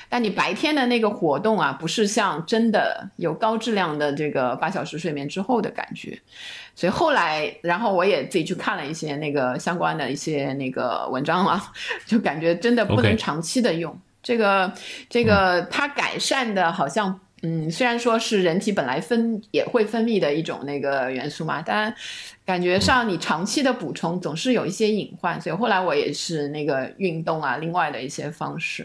[0.09, 6.19] 但你白天的那个活动啊，不是像真的有高质量的这个八小时睡眠之后的感觉。
[6.75, 11.71] 所以后来，然后我也自己去看了一些那个相关的一些那个文章啊，
[12.05, 13.97] 就感觉真的不能长期的用。
[14.25, 14.73] 这个
[15.07, 21.93] 这个它改善的好像，嗯，虽然说是人体本来分也会分泌的一种那个元素嘛，但
[22.43, 28.81] 感觉上你长期的补充总是有一些隐患，所以后来我也是那个运动啊，另外的一些方式，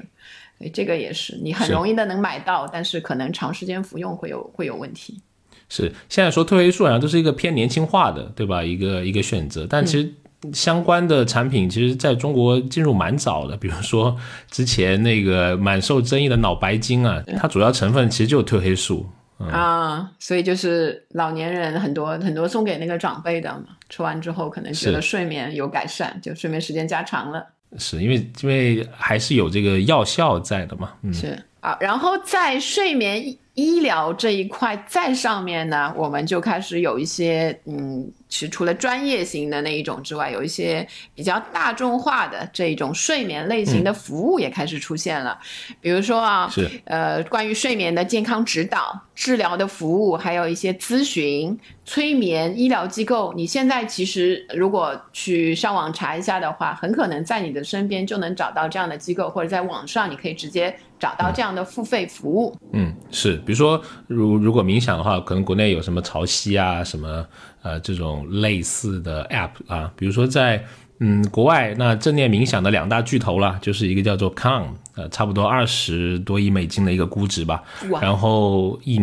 [0.58, 5.22] 所以这个也是你很容易的能买到，但是可能长时间服用会有会有问题。
[5.70, 8.62] 是现在说褪黑素好像都是一个偏年轻化的，对吧？
[8.62, 10.12] 一个一个选择，但其实。
[10.54, 14.16] 相关的产品其实在中国进入蛮早的，比如说
[14.50, 19.06] 之前那个蛮受争议的脑白金啊，它主要成分其实就是褪黑素
[19.38, 31.38] 啊，所以就是老年人很多很多送给那个长辈的嘛，吃完之后可能觉得睡眠有改善，就睡眠时间加长了，是因为因为还是有这个药效在的嘛，嗯，是。
[31.60, 33.22] 啊，然后在睡眠
[33.52, 38.10] 医疗这一块在上面呢，我们就开始有一些嗯。
[38.30, 45.38] 其实除了专业型的那一种之外，有一些比较大众化的这一种睡眠类型的服务也开始出现了。
[45.80, 51.54] 比如说啊，是呃，关于睡眠的健康指导、治疗的服务，还有一些咨询、
[51.84, 53.34] 催眠、医疗机构。
[53.36, 62.56] 你现在其实如果去上网查一下的话，很可能在你的身边就能找到这样的机构，或者在网上你可以直接找到这样的付费服务。
[62.72, 67.26] 嗯，是，比如说如如果冥想的话，可能国内有什么潮汐啊什么。
[67.62, 70.64] 呃，这种类似的 App 啊，比如说在
[71.02, 77.62] 嗯国外，那正念冥想的两大巨头了，就是一个叫做 Calm，呃，差不多二十多亿美金的一个估值吧，
[78.02, 79.00] 然后一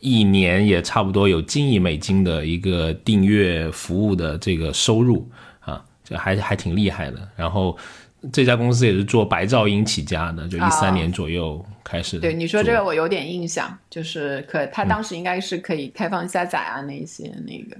[0.00, 5.28] 一年也差不多有近亿美金的一个订阅服务的这个收入
[5.60, 7.28] 啊，这还还挺厉害的。
[7.36, 7.78] 然后
[8.32, 12.18] 这家公司也是做白噪音起家的，就一三年左右开始。
[12.18, 17.76] 对你说这个我有点印象，就是可他当时应该是可以开放下载啊那些那个。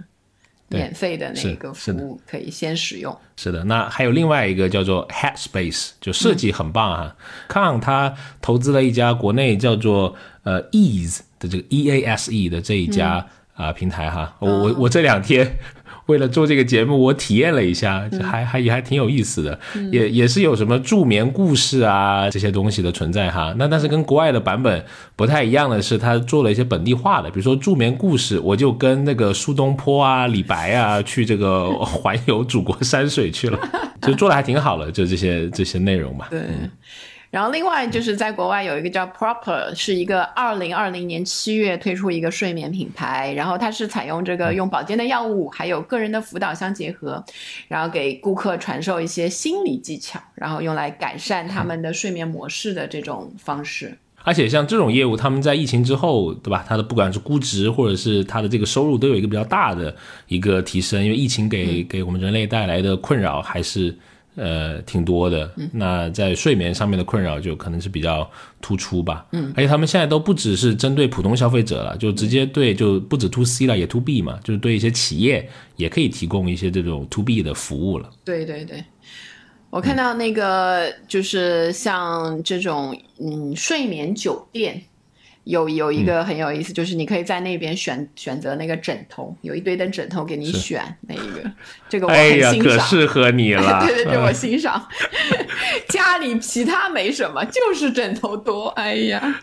[0.69, 3.17] 免费的那个服务可以先使用。
[3.37, 7.17] 是的，那还有另外一个叫做 Headspace，就设计很棒啊。
[7.49, 14.37] 康他投资了一家国内叫做呃 Ease 的这个 E A S E 的这一家啊平台哈。
[14.41, 15.57] 我我我这两天。
[16.07, 19.59] 为了做这个节目，我体验了一下，还还也还挺有意思的，
[19.91, 23.55] 也也是有什么助眠故事啊这些东西的存在哈。
[23.59, 24.85] 那但是跟国外的版本
[25.17, 33.59] 不太一样的是，他做了一些本地化的，比如说助眠故事，我就跟那个苏东坡啊、李白啊去这个 环游祖国山水去了，
[34.03, 36.29] 就做的还挺好的，就这些这些内容吧。
[36.31, 36.41] 对。
[37.37, 47.23] 然后另外就是在国外有一个叫 Proper，是一个二零二零年七月推出一个睡眠品牌，然后它是采用这个用保健的药物还有个人的辅导相结合，
[47.69, 53.99] 然后给顾客传授一些心理技巧，然后用来改善他们的睡眠模式的这种方式。
[54.23, 56.65] 而且像这种业务，他们在疫情之后，对吧？
[56.67, 59.95] 它的不管是估值或者是它的这个收入，都有一个比较大的
[60.29, 63.95] 一个提升，因为疫情给给我们人类带来的困扰还是。
[64.37, 65.51] 呃，挺多的。
[65.73, 69.27] 那在睡眠上面的困扰就可能是比较突出吧。
[69.33, 78.11] 嗯，而且他们现在都不只是针对普通消费者了，就直接对，就不止 to C 了，也 to B 嘛，就是对一些企业也可以提供一些这种 to B 的服务了。
[78.25, 78.85] 对对对，
[79.71, 84.83] 我看到那个就是像这种嗯睡眠酒店。
[85.47, 91.49] 有有一个很有意思，就是你可以在那边选选择那个枕头，有一堆的枕头给你选那一个，
[91.89, 93.79] 这个我很欣赏，可适合你了。
[93.87, 94.85] 对对对，我欣赏。
[95.89, 98.67] 家里其他没什么，就是枕头多。
[98.71, 99.41] 哎呀，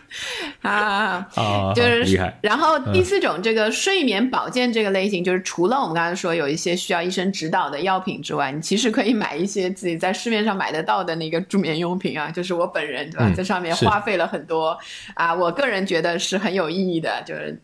[0.60, 1.26] 啊，
[1.74, 2.32] 就是。
[2.42, 12.30] 然后第四种这个睡眠保健这个类型，就是除了我们刚才说有一些需要医生指导的药品之外，你其实可以买一些自己在市面上买得到的那个助眠用品啊。
[12.30, 14.78] 就是我本人对吧，在上面花费了很多
[15.14, 15.93] 啊，我个人觉。
[15.94, 17.56] 觉得是很有意义的，就是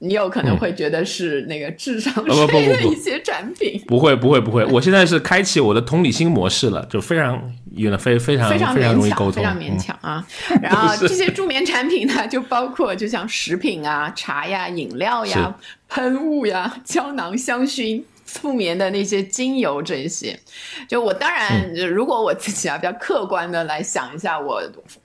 [0.00, 3.82] 你有可能会觉得是那个智商税 的一些产品。
[3.86, 7.42] 不会不会不会，我现在是开启我的同理心模式了，就非常
[7.74, 10.26] 有的非非常非常非常容易沟通，非常勉强啊。
[10.62, 15.56] 然后这些助眠产品呢，就包括就像食品啊、茶呀、饮料呀、
[15.88, 18.02] 喷雾呀、胶囊、香薰。
[18.40, 20.38] 助眠的那些精油这些，
[20.86, 24.62] 就我当然，如果我自己啊比较客观的来想一下，我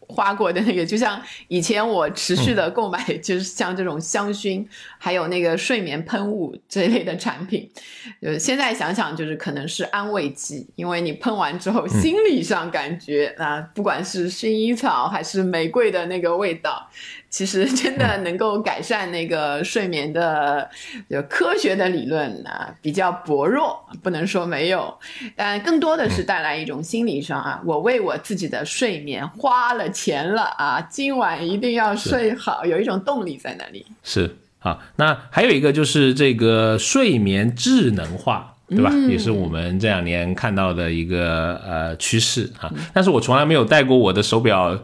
[0.08, 4.66] 花过的那个，就像以前我持续的购买，就是像这种香薰，
[4.98, 7.70] 还有那个睡眠喷雾这一类的产品。
[8.22, 16.90] 呃，现在想想，就是可能是安慰剂，因为你喷完之后，心理上感觉啊，不管是薰衣草还是玫瑰的那个味道。
[17.36, 20.70] 其实真的能够改善那个睡眠的，
[21.10, 24.98] 有科学的理论啊比较薄弱，不能说没有，
[25.36, 33.86] 但更多的是带来一种心理上啊，我为我自己的睡眠花了钱了啊，今晚一定要睡好，有一种动力在那里。
[34.02, 38.55] 是啊，那还有一个就是这个睡眠智能化。
[38.68, 38.92] 对吧？
[39.08, 42.72] 也是我们这两年看到的一个呃趋势啊。
[42.94, 44.78] 但是我从来没有戴过我的手表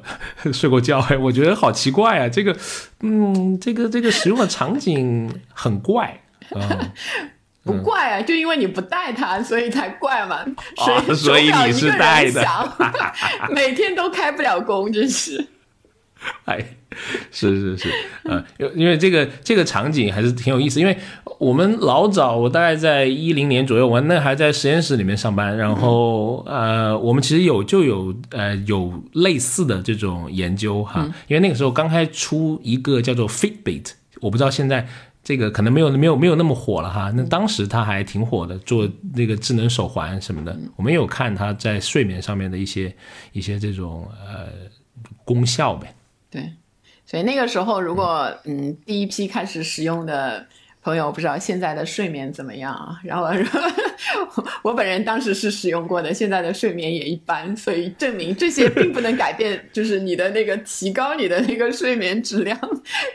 [0.53, 2.29] 睡过觉，哎， 我觉得好奇怪啊。
[2.29, 2.55] 这个，
[3.01, 6.91] 嗯，这个这个使用的场景很怪啊。
[7.63, 10.43] 不怪啊，就因为你不戴它，所以才怪嘛。
[10.83, 12.43] 所以所以你是戴的，
[13.51, 15.45] 每天都开不了工，真是。
[16.45, 16.65] 哎。
[17.31, 17.89] 是是是，
[18.25, 20.95] 呃，因因为这个这个场景还是挺有意思，因为
[21.39, 34.85] 我们老早，我大概在一零年左右，我那还在实验室里面上班，然后呃，我们其实有就有呃有类似的这种研究哈，因为那个时候刚开出一个叫做 Fitbit，我不知道现在
[35.23, 42.93] 这个可能没有没有没有那么火了哈，那当时它还挺火的，做那个智能手环什么的，我们有看它在睡眠上面的一些
[43.31, 44.47] 一些这种呃
[45.23, 45.95] 功效呗，
[46.31, 46.53] 对。
[47.05, 50.47] 所以那个时候，如果嗯第一批开始使用的
[50.81, 52.97] 朋友，不知道现在的睡眠怎么样啊？
[53.03, 53.27] 然后
[54.63, 62.57] 我本人当时是使用过的，现在的睡眠也一般，所以证明这些并不能改变，就是你的那个提高你的那个睡眠质量，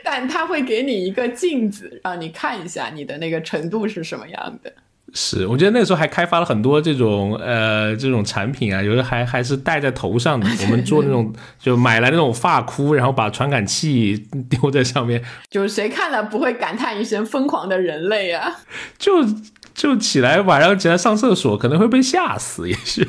[0.03, 4.71] 但它会给你一个镜子，让你看一下你的那个程度是什么样的。
[5.13, 10.47] 是，我觉得那个时候还开发了很多这种呃这种产品啊，有的还还是戴在头上的。
[10.63, 18.57] 我们做那种就买来那种发箍，然后把传感器 丢在上面，就是谁看了不会感叹一声“疯狂的人类”啊？
[18.99, 19.25] 就
[19.73, 23.07] 就起来晚上起来上厕所可能会被吓死，也是。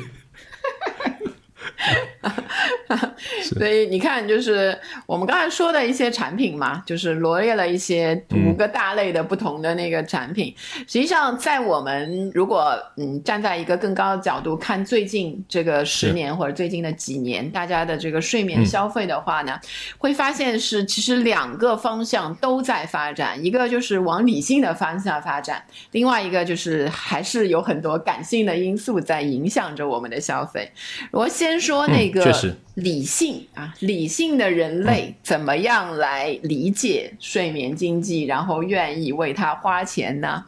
[3.41, 10.53] 所以你看，就是我们刚才说的一些产品嘛，就是罗列了一些五个大类的不同的那个产品。
[10.79, 19.59] 实际上，在我们如果嗯站在一个更高的角度看最近这个十年或者最近的几年大家的这个睡眠消费的话呢，
[19.97, 30.69] 会发现是其实两个方向都在发展，一个就是往理性的方向发展，另外一个就是还是有很多感性的因素在影响着我们的消费。
[31.11, 32.33] 我先说那个。
[32.75, 40.45] 理性啊，理性的人类怎么样来理解睡眠经济，然后愿意为它花钱呢？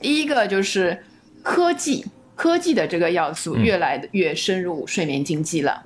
[0.00, 1.02] 第一个就是
[1.42, 2.06] 科技，
[2.36, 5.84] 科技的这个要素越来越深入睡眠经济了。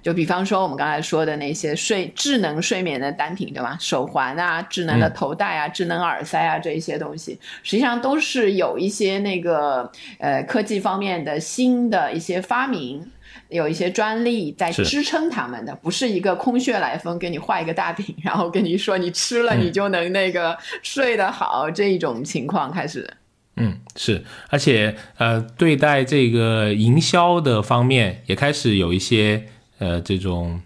[0.00, 3.76] 就比方说我们刚才说的那些睡智能睡眠的单品，对吧？
[3.80, 13.10] 手环啊，智能的头戴啊，智能耳塞啊，这一些东西，实际上都是有一些那个呃科技方面的新的一些发明。
[13.52, 23.08] 有一些专利在支撑他们的，不是一个空穴来风，给你画一个大饼，然后跟你说你吃了你就能那个睡得好这一种情况开始。
[23.56, 29.44] 嗯，是，而且呃，对待这个营销的方面也开始有一些
[29.78, 30.60] 呃这种。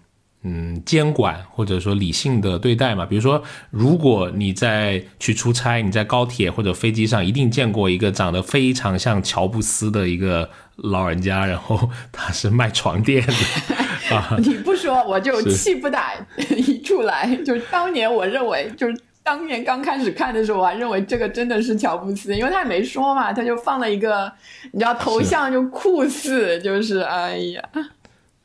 [0.49, 13.33] 嗯，监管或者说理性的对待嘛，比如说，如果你在去出差，你在高铁或者飞机上一定见过一个长得非常像乔布斯的一个老人家，然后他是卖床垫的
[14.15, 14.37] 啊。
[14.39, 16.13] 你不说我就气不打
[16.55, 17.35] 一处来。
[17.45, 24.31] 就是当年我认为，就是当年刚开始看的时候，我还认为这个真的是乔布斯，因为他也没说嘛，他就放了一个，
[24.71, 27.61] 你知道头像就酷似，就是哎呀。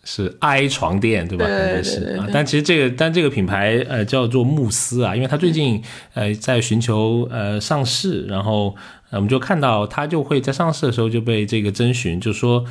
[0.05, 1.45] 是 i 床垫对吧？
[1.45, 5.81] 应该是啊，但其实这个但这个品牌呃叫做慕斯啊，因为它最近
[6.15, 8.75] 呃在寻求呃上市，然后
[9.11, 12.65] 我们就看到它就会在上市的时候就被这个征询，就说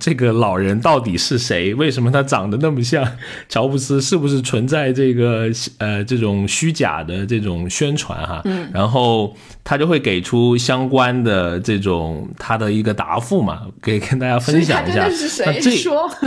[0.00, 1.74] 这个老人到底是谁？
[1.74, 3.06] 为什么他长得那么像
[3.50, 4.00] 乔布斯？
[4.00, 8.40] 是不是存在这个呃这种虚假的这种宣传哈？
[8.46, 15.06] 嗯，然后他就会给出相关的这种他的一个答复嘛，可以跟大家分享一下。
[15.44, 16.10] 那这说。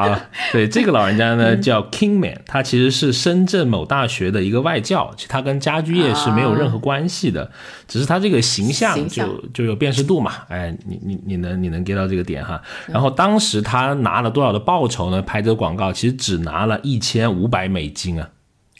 [0.00, 7.50] 啊，对，这个老人家呢叫 Kingman，他其实是深圳某大学的一个外教，其实他跟家居业是没有任何关系的，
[7.88, 12.60] 只是他这个形象就就有辨识度嘛，哎，你你你能你能 get 到这个点哈？
[12.86, 15.20] 然后当时他拿了多少的报酬呢？
[15.22, 18.30] 拍这个广告其实只拿了一千五百美金啊，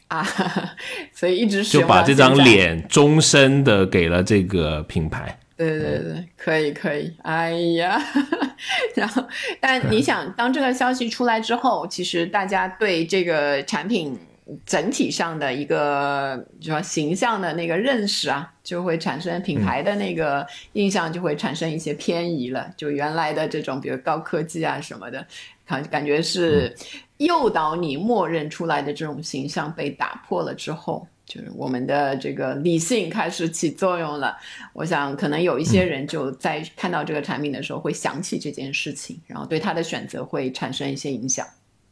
[0.08, 0.26] 啊，
[1.14, 5.39] 所以一直就把这张脸终身的给了这个品牌。
[5.68, 7.14] 对对对，可以可以。
[7.22, 8.02] 哎呀，
[8.96, 9.22] 然后，
[9.60, 14.18] 但你想，当这个消息出来之后，其实大家对这个产品
[14.64, 22.72] 整体上的一个就说形象的那个认识啊，就会产生品牌的那个印象就会产生一些偏移了。
[22.74, 25.26] 就原来的这种，比如高科技啊什么的，
[25.66, 26.74] 感感觉是
[27.18, 31.06] 诱导你默认出来的这种形象被打破了之后。
[31.30, 34.36] 就是我们的这个理性开始起作用了，
[34.72, 41.46] 我想可能有一些人就在看到这个产品的时候会想起这件事情，然后对他的选择会产生一些影响。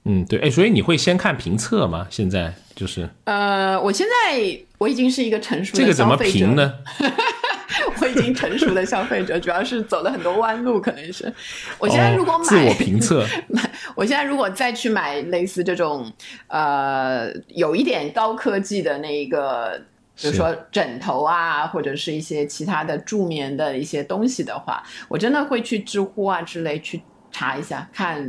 [0.06, 2.08] 嗯，对，哎，所以你会先看评测吗？
[2.10, 6.74] 现在就是，呃，我现在我已经是一个成熟的这个怎么评呢？
[8.00, 11.32] 我已经成熟的消费者，主要是走了很多弯路，可能是。
[11.78, 13.26] 我现在如果买，自我评测。
[13.48, 16.10] 买我现在如果再去买类似这种，
[16.46, 19.80] 呃，有一点高科技的那一个，
[20.16, 27.02] 比如说枕头啊，或者是一些其他的助眠的一些东西的话，我真的会去知乎啊之类去。
[27.30, 28.26] 查一下，看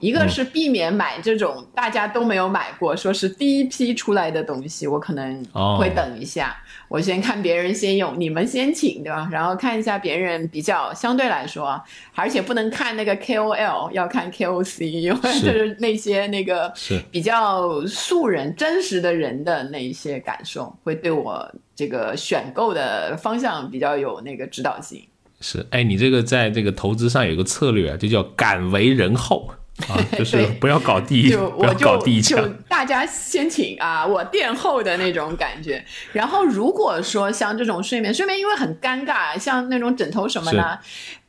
[0.00, 5.42] 一个是避免买这种大家都没有买过，说是第一批出来的东西，我可能
[5.78, 6.56] 会等一下，
[6.90, 9.28] 我先看别人先用，你们先请，对吧？
[9.30, 11.80] 然后看一下别人比较相对来说，
[12.16, 16.72] 而且不能看那个 KOL，要看 KOC，因为就是那些那个
[17.12, 25.00] 比较素人、真实的人的那一些感受，会对我这个选购的方向比较有那个指导性。
[25.40, 29.48] 是，哎，你这个在这个投资上有个策略啊，就叫敢为人后
[29.88, 35.84] 啊，就是不要搞第一，不要搞就大家先请啊，我垫后的那种感觉。
[36.12, 40.78] 然后如果说像这种睡眠，睡眠因为很尴尬，像那种枕头什么的。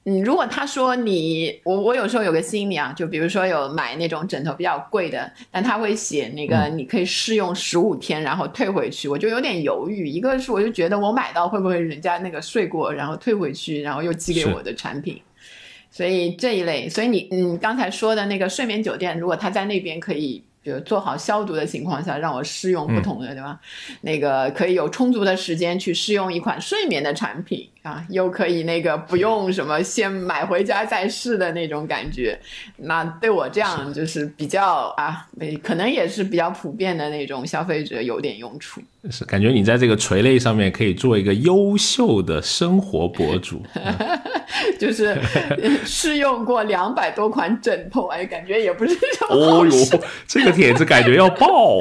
[0.03, 10.07] 嗯，如果他说你，我我有时候有个心理啊，就比如说有买那种枕头比较贵的，但他会写那个你可以试用十五天，然后退回去，我就有点犹豫。
[10.07, 15.21] 一个是我就觉得我买到会不会人家那个睡过，然后退回去，然后又寄给我的产品，
[15.91, 20.43] 所以这一类，所以你嗯刚才说的那个睡眠酒店，如果他在那边可以。
[20.63, 23.59] 比如做好消毒的情况下，让我试用不同的，对吧？
[24.01, 32.39] 那个可以有充足的时间去试用一款睡眠的产品啊，又可以那个不用什么先买回家再试的那种感觉。
[32.77, 35.25] 那对我这样就是比较啊，
[35.63, 38.81] 可能也是比较普遍的那种消费者有点用处。
[39.09, 43.63] 是感觉你在这个垂类上面可以做一个优秀的生活博主，
[44.77, 45.17] 就是
[45.83, 48.95] 试用过两百多款枕头，哎，感觉也不是
[49.27, 51.79] 哦哟，这个帖子感觉要爆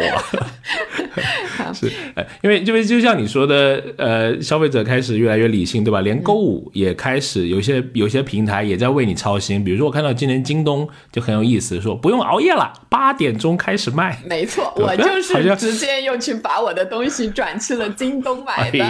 [1.58, 1.68] 啊！
[1.74, 6.00] 是，哎，因为因为就像你说的，呃，消费者开始越来越理性，对吧？
[6.02, 9.64] 连购物也开始有些有些平台也在为你操心。
[9.64, 14.20] 比如说，我看到今年京东就很有意思，说不用熬夜了，八点钟开始卖。
[14.26, 17.30] 没错，我就是直接又去把我的东西。
[17.30, 18.78] 转去了京东买的，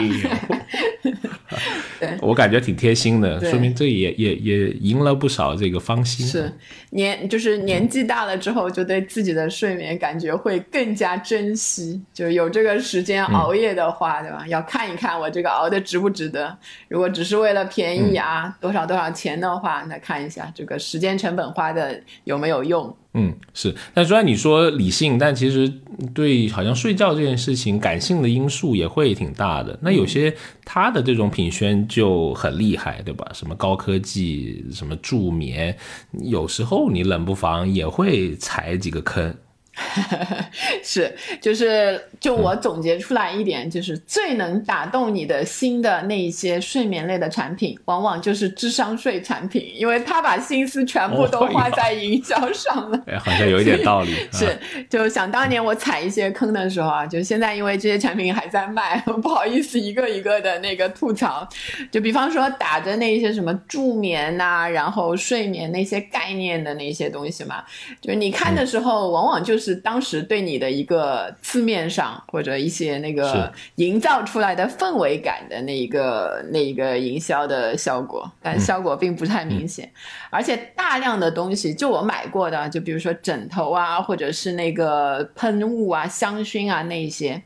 [2.01, 6.27] 对，我感觉挺贴心的，说明这也也也赢了不少这个芳心。
[6.27, 6.51] 是
[6.91, 12.01] 年就是年纪大了之后，就对自己的睡眠感觉会更加珍惜。
[12.15, 14.43] 就有这个时间熬夜的话，对吧？
[14.49, 16.57] 要看一看我这个熬的值不值得。
[16.89, 22.97] 如果只是为了便宜啊，多少多少钱的话，那看一下这个时间成本花的有没有用。
[23.15, 23.75] 嗯，是。
[23.93, 25.69] 但虽然你说理性，但其实
[26.15, 29.77] 对好像睡觉这件事情，感性的因素也会挺大的。
[29.83, 30.33] 那有些
[30.65, 33.29] 他的这种品宣就很厉害，对吧？
[33.35, 35.77] 什么高科技，什么助眠，
[36.23, 39.35] 有时候你冷不防也会踩几个坑。
[40.83, 53.01] 是，就是，就我总结出来一点，就是最能打动你的心的那一些睡眠类的产品，往往就是智商税产品，因为他把心思全部都花在营销上了。
[53.07, 54.15] 哎，好像有一点道理。
[54.33, 54.59] 是，
[54.91, 61.49] 就想当年我踩一些坑的时候啊，就现在因为这些产品还在卖， 不好意思一个一个的那个吐槽。
[61.91, 67.65] 就比方说打着那些什么助眠呐，然后睡眠那些概念的那些东西嘛，
[68.01, 69.60] 就是你看的时候，往往就是。
[69.77, 79.91] 当时对你的一个字面上或者一些那个营造出来的氛围感的那一个那一个营销的效果，但效果并不太明显，
[80.31, 87.43] 而且大量的东西，就我买过的，就比如说枕头啊，或者是那个喷雾啊、香薰啊那一些，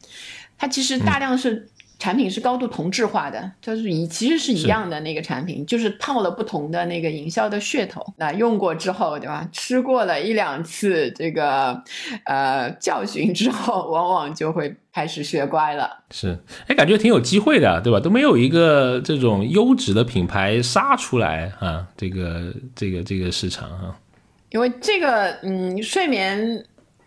[0.56, 1.68] 它其实大量是。
[2.04, 8.04] 产品是高度同质化的，就是一其实是一样的那个产品，就是套了不同的那个营销的噱头。
[8.18, 9.48] 那用过之后，对吧？
[9.50, 11.82] 吃过了一两次这个
[12.26, 16.04] 呃教训之后，往往就会开始学乖了。
[16.10, 17.98] 是，哎，感觉挺有机会的，对吧？
[17.98, 23.96] 都没有一个这种优质的品牌杀出来啊，这个这个这个市场啊。
[24.50, 26.62] 因为这个嗯，睡眠。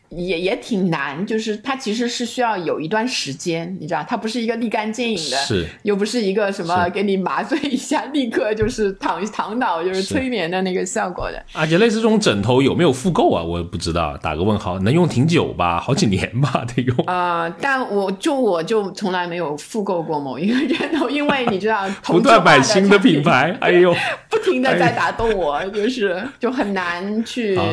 [0.09, 11.43] 也也挺难，就是它其实是需要有一段时间，你知道，它不是一个立竿见影的，是又不是一个什么给你麻醉一下， 立刻就是躺躺倒，就是是催眠的那个效果的。
[11.53, 13.43] 而且类似这种枕头有没有复购啊？
[13.43, 14.79] 我不知道，打个问号。
[14.79, 16.95] 能用挺久吧，好几年吧， 得用。
[17.07, 23.93] 呃，但我就我就从来没有复购过某一个枕头，因为你知道， 不断买新的的品牌，哎呦，
[24.29, 27.65] 不停的在打动我，就是就很难去好，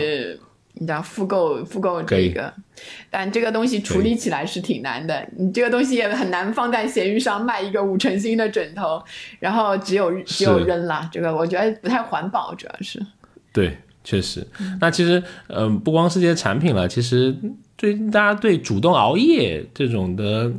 [0.75, 2.53] 你知道复购复购这个，
[3.09, 5.25] 但这个东西处理起来是挺难的。
[5.37, 9.03] 你这个东西也很难放在闲鱼上卖一个五成新的枕头，
[9.39, 13.01] 然后只有只有扔了，这个我觉得不太环保，主要是。
[13.53, 14.45] 对，确实。
[14.81, 17.37] 那其实，嗯、不光是这些产品了，其实
[17.77, 20.51] 对大家对主动熬夜这种的，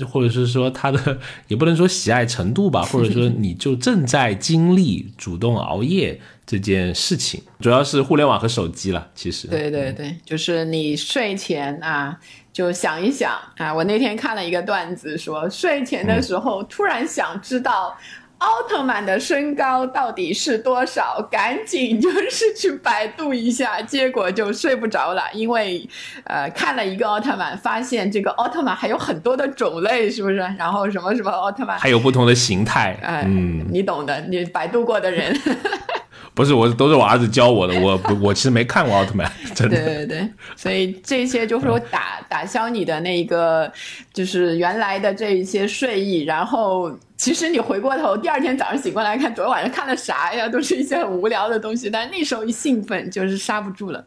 [0.00, 1.18] 或者是说他的，
[1.48, 9.08] 也不能说喜爱程度吧，或者说你就正在经历主动熬夜这件事情，主要是互联网和手机了。
[9.14, 12.18] 其实，对对对，就是你睡前啊，
[12.52, 13.72] 就想一想啊。
[13.72, 17.96] 我那天看了一个段子说，睡前的时候突然想知道。
[18.44, 21.26] 奥特曼的身高到底是多少？
[21.30, 25.88] 赶紧就是去百度一下，结果就睡不着了，因为
[26.24, 30.36] 呃看了一个奥特曼，发现这个奥特曼还有很多的种类，是不是？
[30.58, 32.98] 然后什么什么奥特曼，还有不同的形态。
[33.02, 35.34] 哎，嗯，你懂的，你百度过的人。
[36.34, 37.78] 不是我，都是我儿子教我的。
[37.80, 39.76] 我不我其实没看过奥特曼，真的。
[39.76, 43.72] 对对对，所以这些就是说打打消你的那个，
[44.12, 50.48] 就是原来的这一些睡意，然后其实你回过头，第二天早上醒过来看，昨天晚上看了啥呀？
[50.48, 54.04] 都是一些很无聊的东西，但那时候一兴奋就是刹不住了。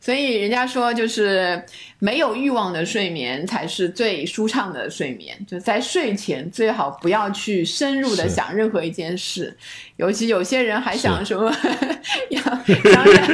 [0.00, 1.60] 所以人家说，就是
[1.98, 5.36] 没有欲望的睡眠才是最舒畅的睡眠。
[5.46, 9.56] 就在睡前最好不要去深入的想任何一件事，
[9.96, 11.52] 尤其有些人还想是什么，
[12.30, 13.26] 要想想，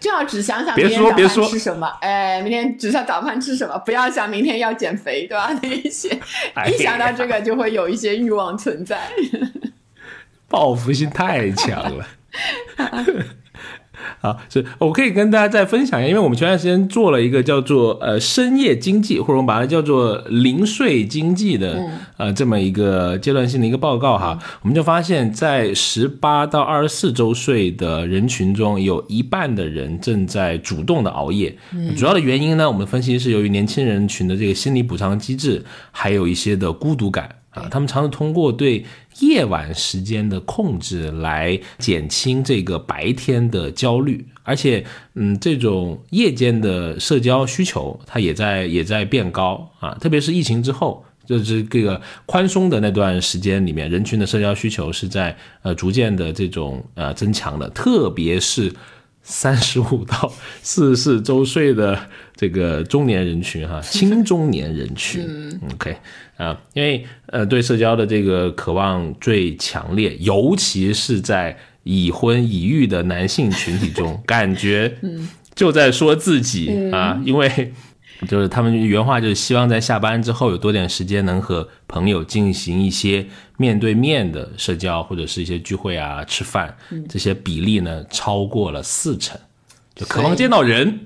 [0.00, 5.50] 最好只想想别明天早饭说别说吃什么， 哎，明天只想早饭吃什么，不要想明天要减肥，对吧？
[5.62, 6.08] 那一些
[6.54, 9.10] 哎一想到这个，就会有一些欲望存在。
[10.48, 12.06] 报复心太强了。
[14.20, 21.80] 好，是我可以跟大家再分享一下，因为我们前段时间做了一个叫做呃深夜经济，或者我们把它叫做零碎经济的、
[22.16, 31.56] 呃这么一个阶段性的一个报告哈，我们就发现，在十八到二十四周岁的人群中，有一半的人正在主动的熬夜。
[31.96, 37.37] 主要的原因呢，我们分析是由于年轻人群的这个心理补偿机制，还有一些的孤独感。
[37.58, 38.84] 啊，他们常常通过对
[39.20, 44.84] 夜晚时间的控制来减轻这个白天的焦虑，而且，
[45.14, 51.04] 嗯，这种夜间的社交需求它也在也在变高啊，特别是疫情之后。
[51.26, 58.72] 就是这个宽松的那段时间里面，人群的社交需求是在呃逐渐的这种呃增强的，特别是
[59.22, 60.32] 三十五 到
[60.62, 62.00] 四十四周岁的
[62.34, 65.22] 这个中年人群哈，青中年人群、
[65.60, 66.00] o k
[66.38, 74.96] 啊，因为呃对社交的这个渴望最强烈，尤其是在已婚已育的男性群体中， 感觉
[75.54, 77.72] 就在说自己啊，因为。
[78.26, 83.24] 就是他们原话就是希望在下班之后有多点时间能和朋友进行一些
[83.58, 86.76] 面对面的社交或者是一些聚会啊、吃饭，
[87.08, 89.38] 这些比例呢超过了四成，
[89.94, 90.98] 就渴望见到人，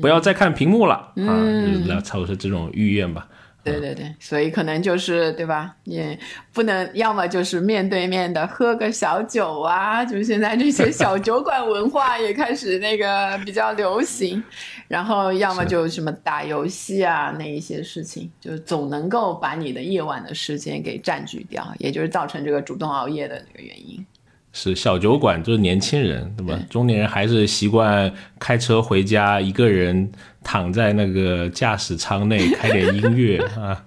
[0.00, 3.28] 不要再看屏幕了啊，就是要超出这种意愿吧。
[3.72, 5.74] 对对对，所以可能就是对吧？
[5.84, 6.18] 也
[6.52, 14.42] 不能，要么就是面对面的喝个小酒啊，就是现在这些小酒馆文化也开始那个比较流行，
[14.88, 24.04] 然后要么就什么打游戏啊那一些事情，就总能够把你的夜晚的时间给占据掉，也就是造成这个主动熬夜的那个原因。
[24.52, 26.58] 是小酒馆，就是年轻人，对吧？
[26.70, 30.10] 中年人还是习惯开车回家，一个人
[30.46, 33.84] 躺在那个驾驶舱内开点音乐 啊。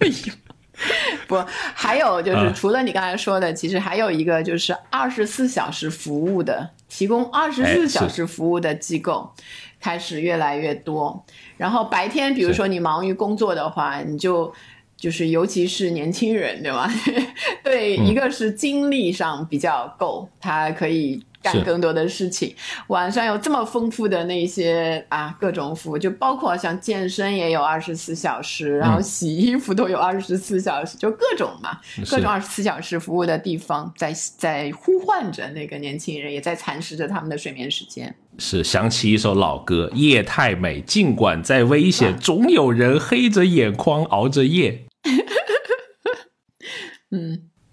[1.28, 9.32] 不，还有就是啊除了你刚才说的，其实还有一个就是二十四小时服务的，提供二十四小时服务的机构
[9.80, 11.24] 开始越来越多。
[11.56, 14.52] 然后白天，比如说你忙于工作的话，你就
[14.96, 16.90] 就是尤其是年轻人，对吧？
[17.62, 21.24] 对，嗯一个是精力上比较够，他可以。
[21.42, 22.54] 干更多的事情，
[22.86, 31.78] 晚上有这么丰富的那些啊各种服务，就包括像健身也有二十四小时，然后嗯洗衣服都有二十四小时，就各种嘛，
[32.08, 38.14] 各种二十四小时服务的地方在在呼唤着那个年轻人，也在蚕食着他们的睡眠时间。
[38.38, 44.84] 是想起一首老歌，《夜太美》，尽管再危险，总有人黑着眼眶熬着夜。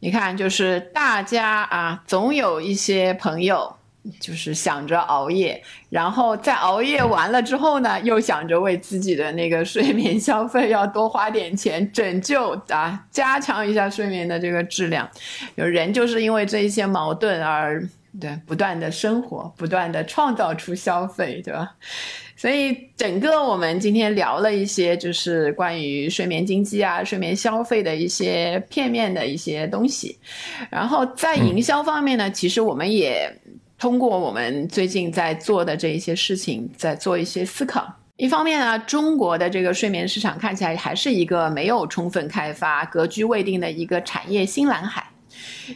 [0.09, 3.71] 你看，就是大家啊，总有一些朋友
[4.19, 15.07] 就是想着熬夜，然后在熬夜完了之后呢，又想着为自己的那个睡眠消费要多花点钱，拯救啊，加强一下睡眠的这个质量。
[15.53, 17.87] 有人就是因为这一些矛盾而
[18.19, 21.71] 对不断的生活，不断的创造出消费，对吧？
[22.35, 30.17] 所以整个我们今天聊了一些，就是关于睡眠经济啊、睡眠消费的一些片面的一些东西。
[30.69, 33.31] 然后在营销方面呢，其实我们也。
[33.81, 37.87] 通过我们最近在做的这一些事情，在做一些思考。
[38.17, 45.08] 一方面呢，中国的这个睡眠市场看起来还是一个没有充分开发、格局未定的一个产业新蓝海。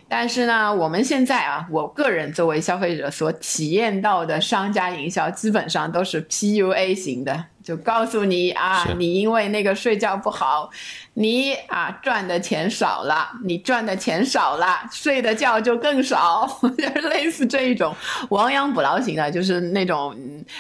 [0.08, 7.46] 但是呢，我们现在啊，我个人作为消费者所体验到的商家营销，基本上都是 PUA 型的。
[7.64, 10.70] 就告诉你啊，你因为那个睡觉不好，
[11.16, 16.48] 你啊赚的钱少了，你赚的钱少了，睡的觉就更少，
[16.78, 17.94] 就是类似这一种。
[18.30, 20.16] 亡羊补牢型的，就是那种，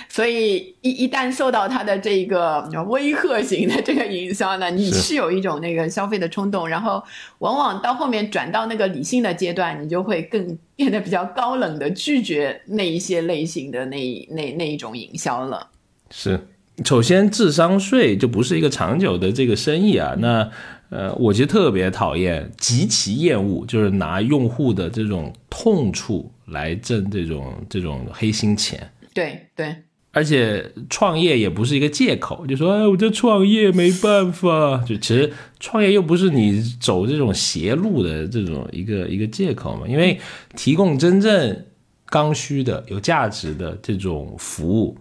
[0.09, 5.13] 所以一一旦受到他的这个威吓型的这个营销呢，你是。
[5.13, 7.03] 有一种那个消费的冲动，然后
[7.37, 15.67] 往往到后面转到那个理性的阶段，你就会更 变得比较高冷的拒绝那一些类型的那那那一种营销了，
[16.09, 16.47] 是。
[16.83, 20.15] 首先，智商税就不是一个长久的这个生意啊。
[20.17, 20.49] 那，
[20.89, 28.89] 呃，我其实特别讨厌、极其厌恶，就是拿用户的这种痛处来挣这种这种黑心钱。
[29.13, 29.75] 对对，
[30.11, 34.83] 而且创业也不是一个借口，就说哎，我这创业没办法。
[34.83, 39.87] 就其实创业又不是你走这种邪路的这种一个一个借口嘛。
[39.87, 40.19] 因为
[40.55, 41.65] 提供真正
[42.07, 44.97] 刚需的、有价值的这种服务。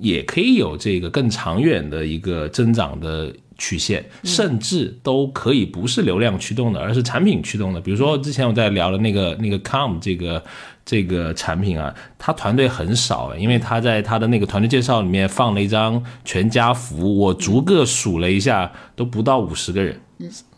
[0.00, 7.80] 也可以有这个更长远的一个增长的曲线，甚至都可以不是流量驱动的，而是产品驱动的。
[7.80, 10.44] 比如说之前我在聊的那个那个 Com 这个
[10.84, 20.00] 这个产品啊，他团队很少，因为他在他的那个团队介绍里面放了一张全家福，我逐个数了一下，都不到五十个人，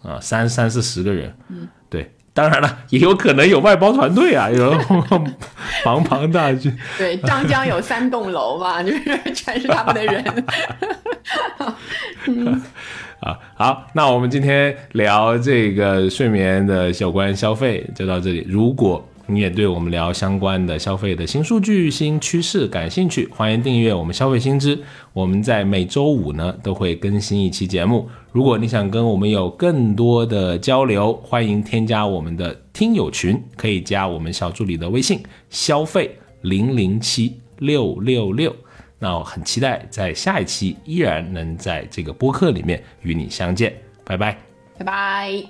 [0.03, 1.57] 啊，三三四十个人，对。
[2.33, 4.70] 当然了，也有可能有外包团队啊，有
[5.85, 6.74] 庞庞大军。
[6.97, 10.24] 对，张江有三栋楼嘛，就是全是他们的人。
[13.20, 18.47] 啊， 好，那我们今天聊这个睡眠的有关消费就到这里。
[18.49, 24.78] 如果你也对我们聊相关的消费的新数据、新趋势感兴趣，欢迎订阅我们消费新知。
[25.12, 28.09] 我们在每周五呢都会更新一期节目。
[28.33, 38.55] 如果你想跟我们有更多的交流，欢迎添加我们的听友群，可以加我们小助理的微信：消费零零七六六六。
[39.01, 43.74] 那我很期待在下一期依然能在这个播客里面与你相见。
[44.05, 44.39] 拜拜，
[44.78, 45.43] 拜拜。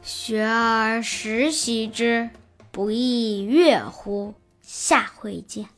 [0.00, 2.30] 学而时习之。
[2.70, 4.34] 不亦乐乎？
[4.62, 5.77] 下回见。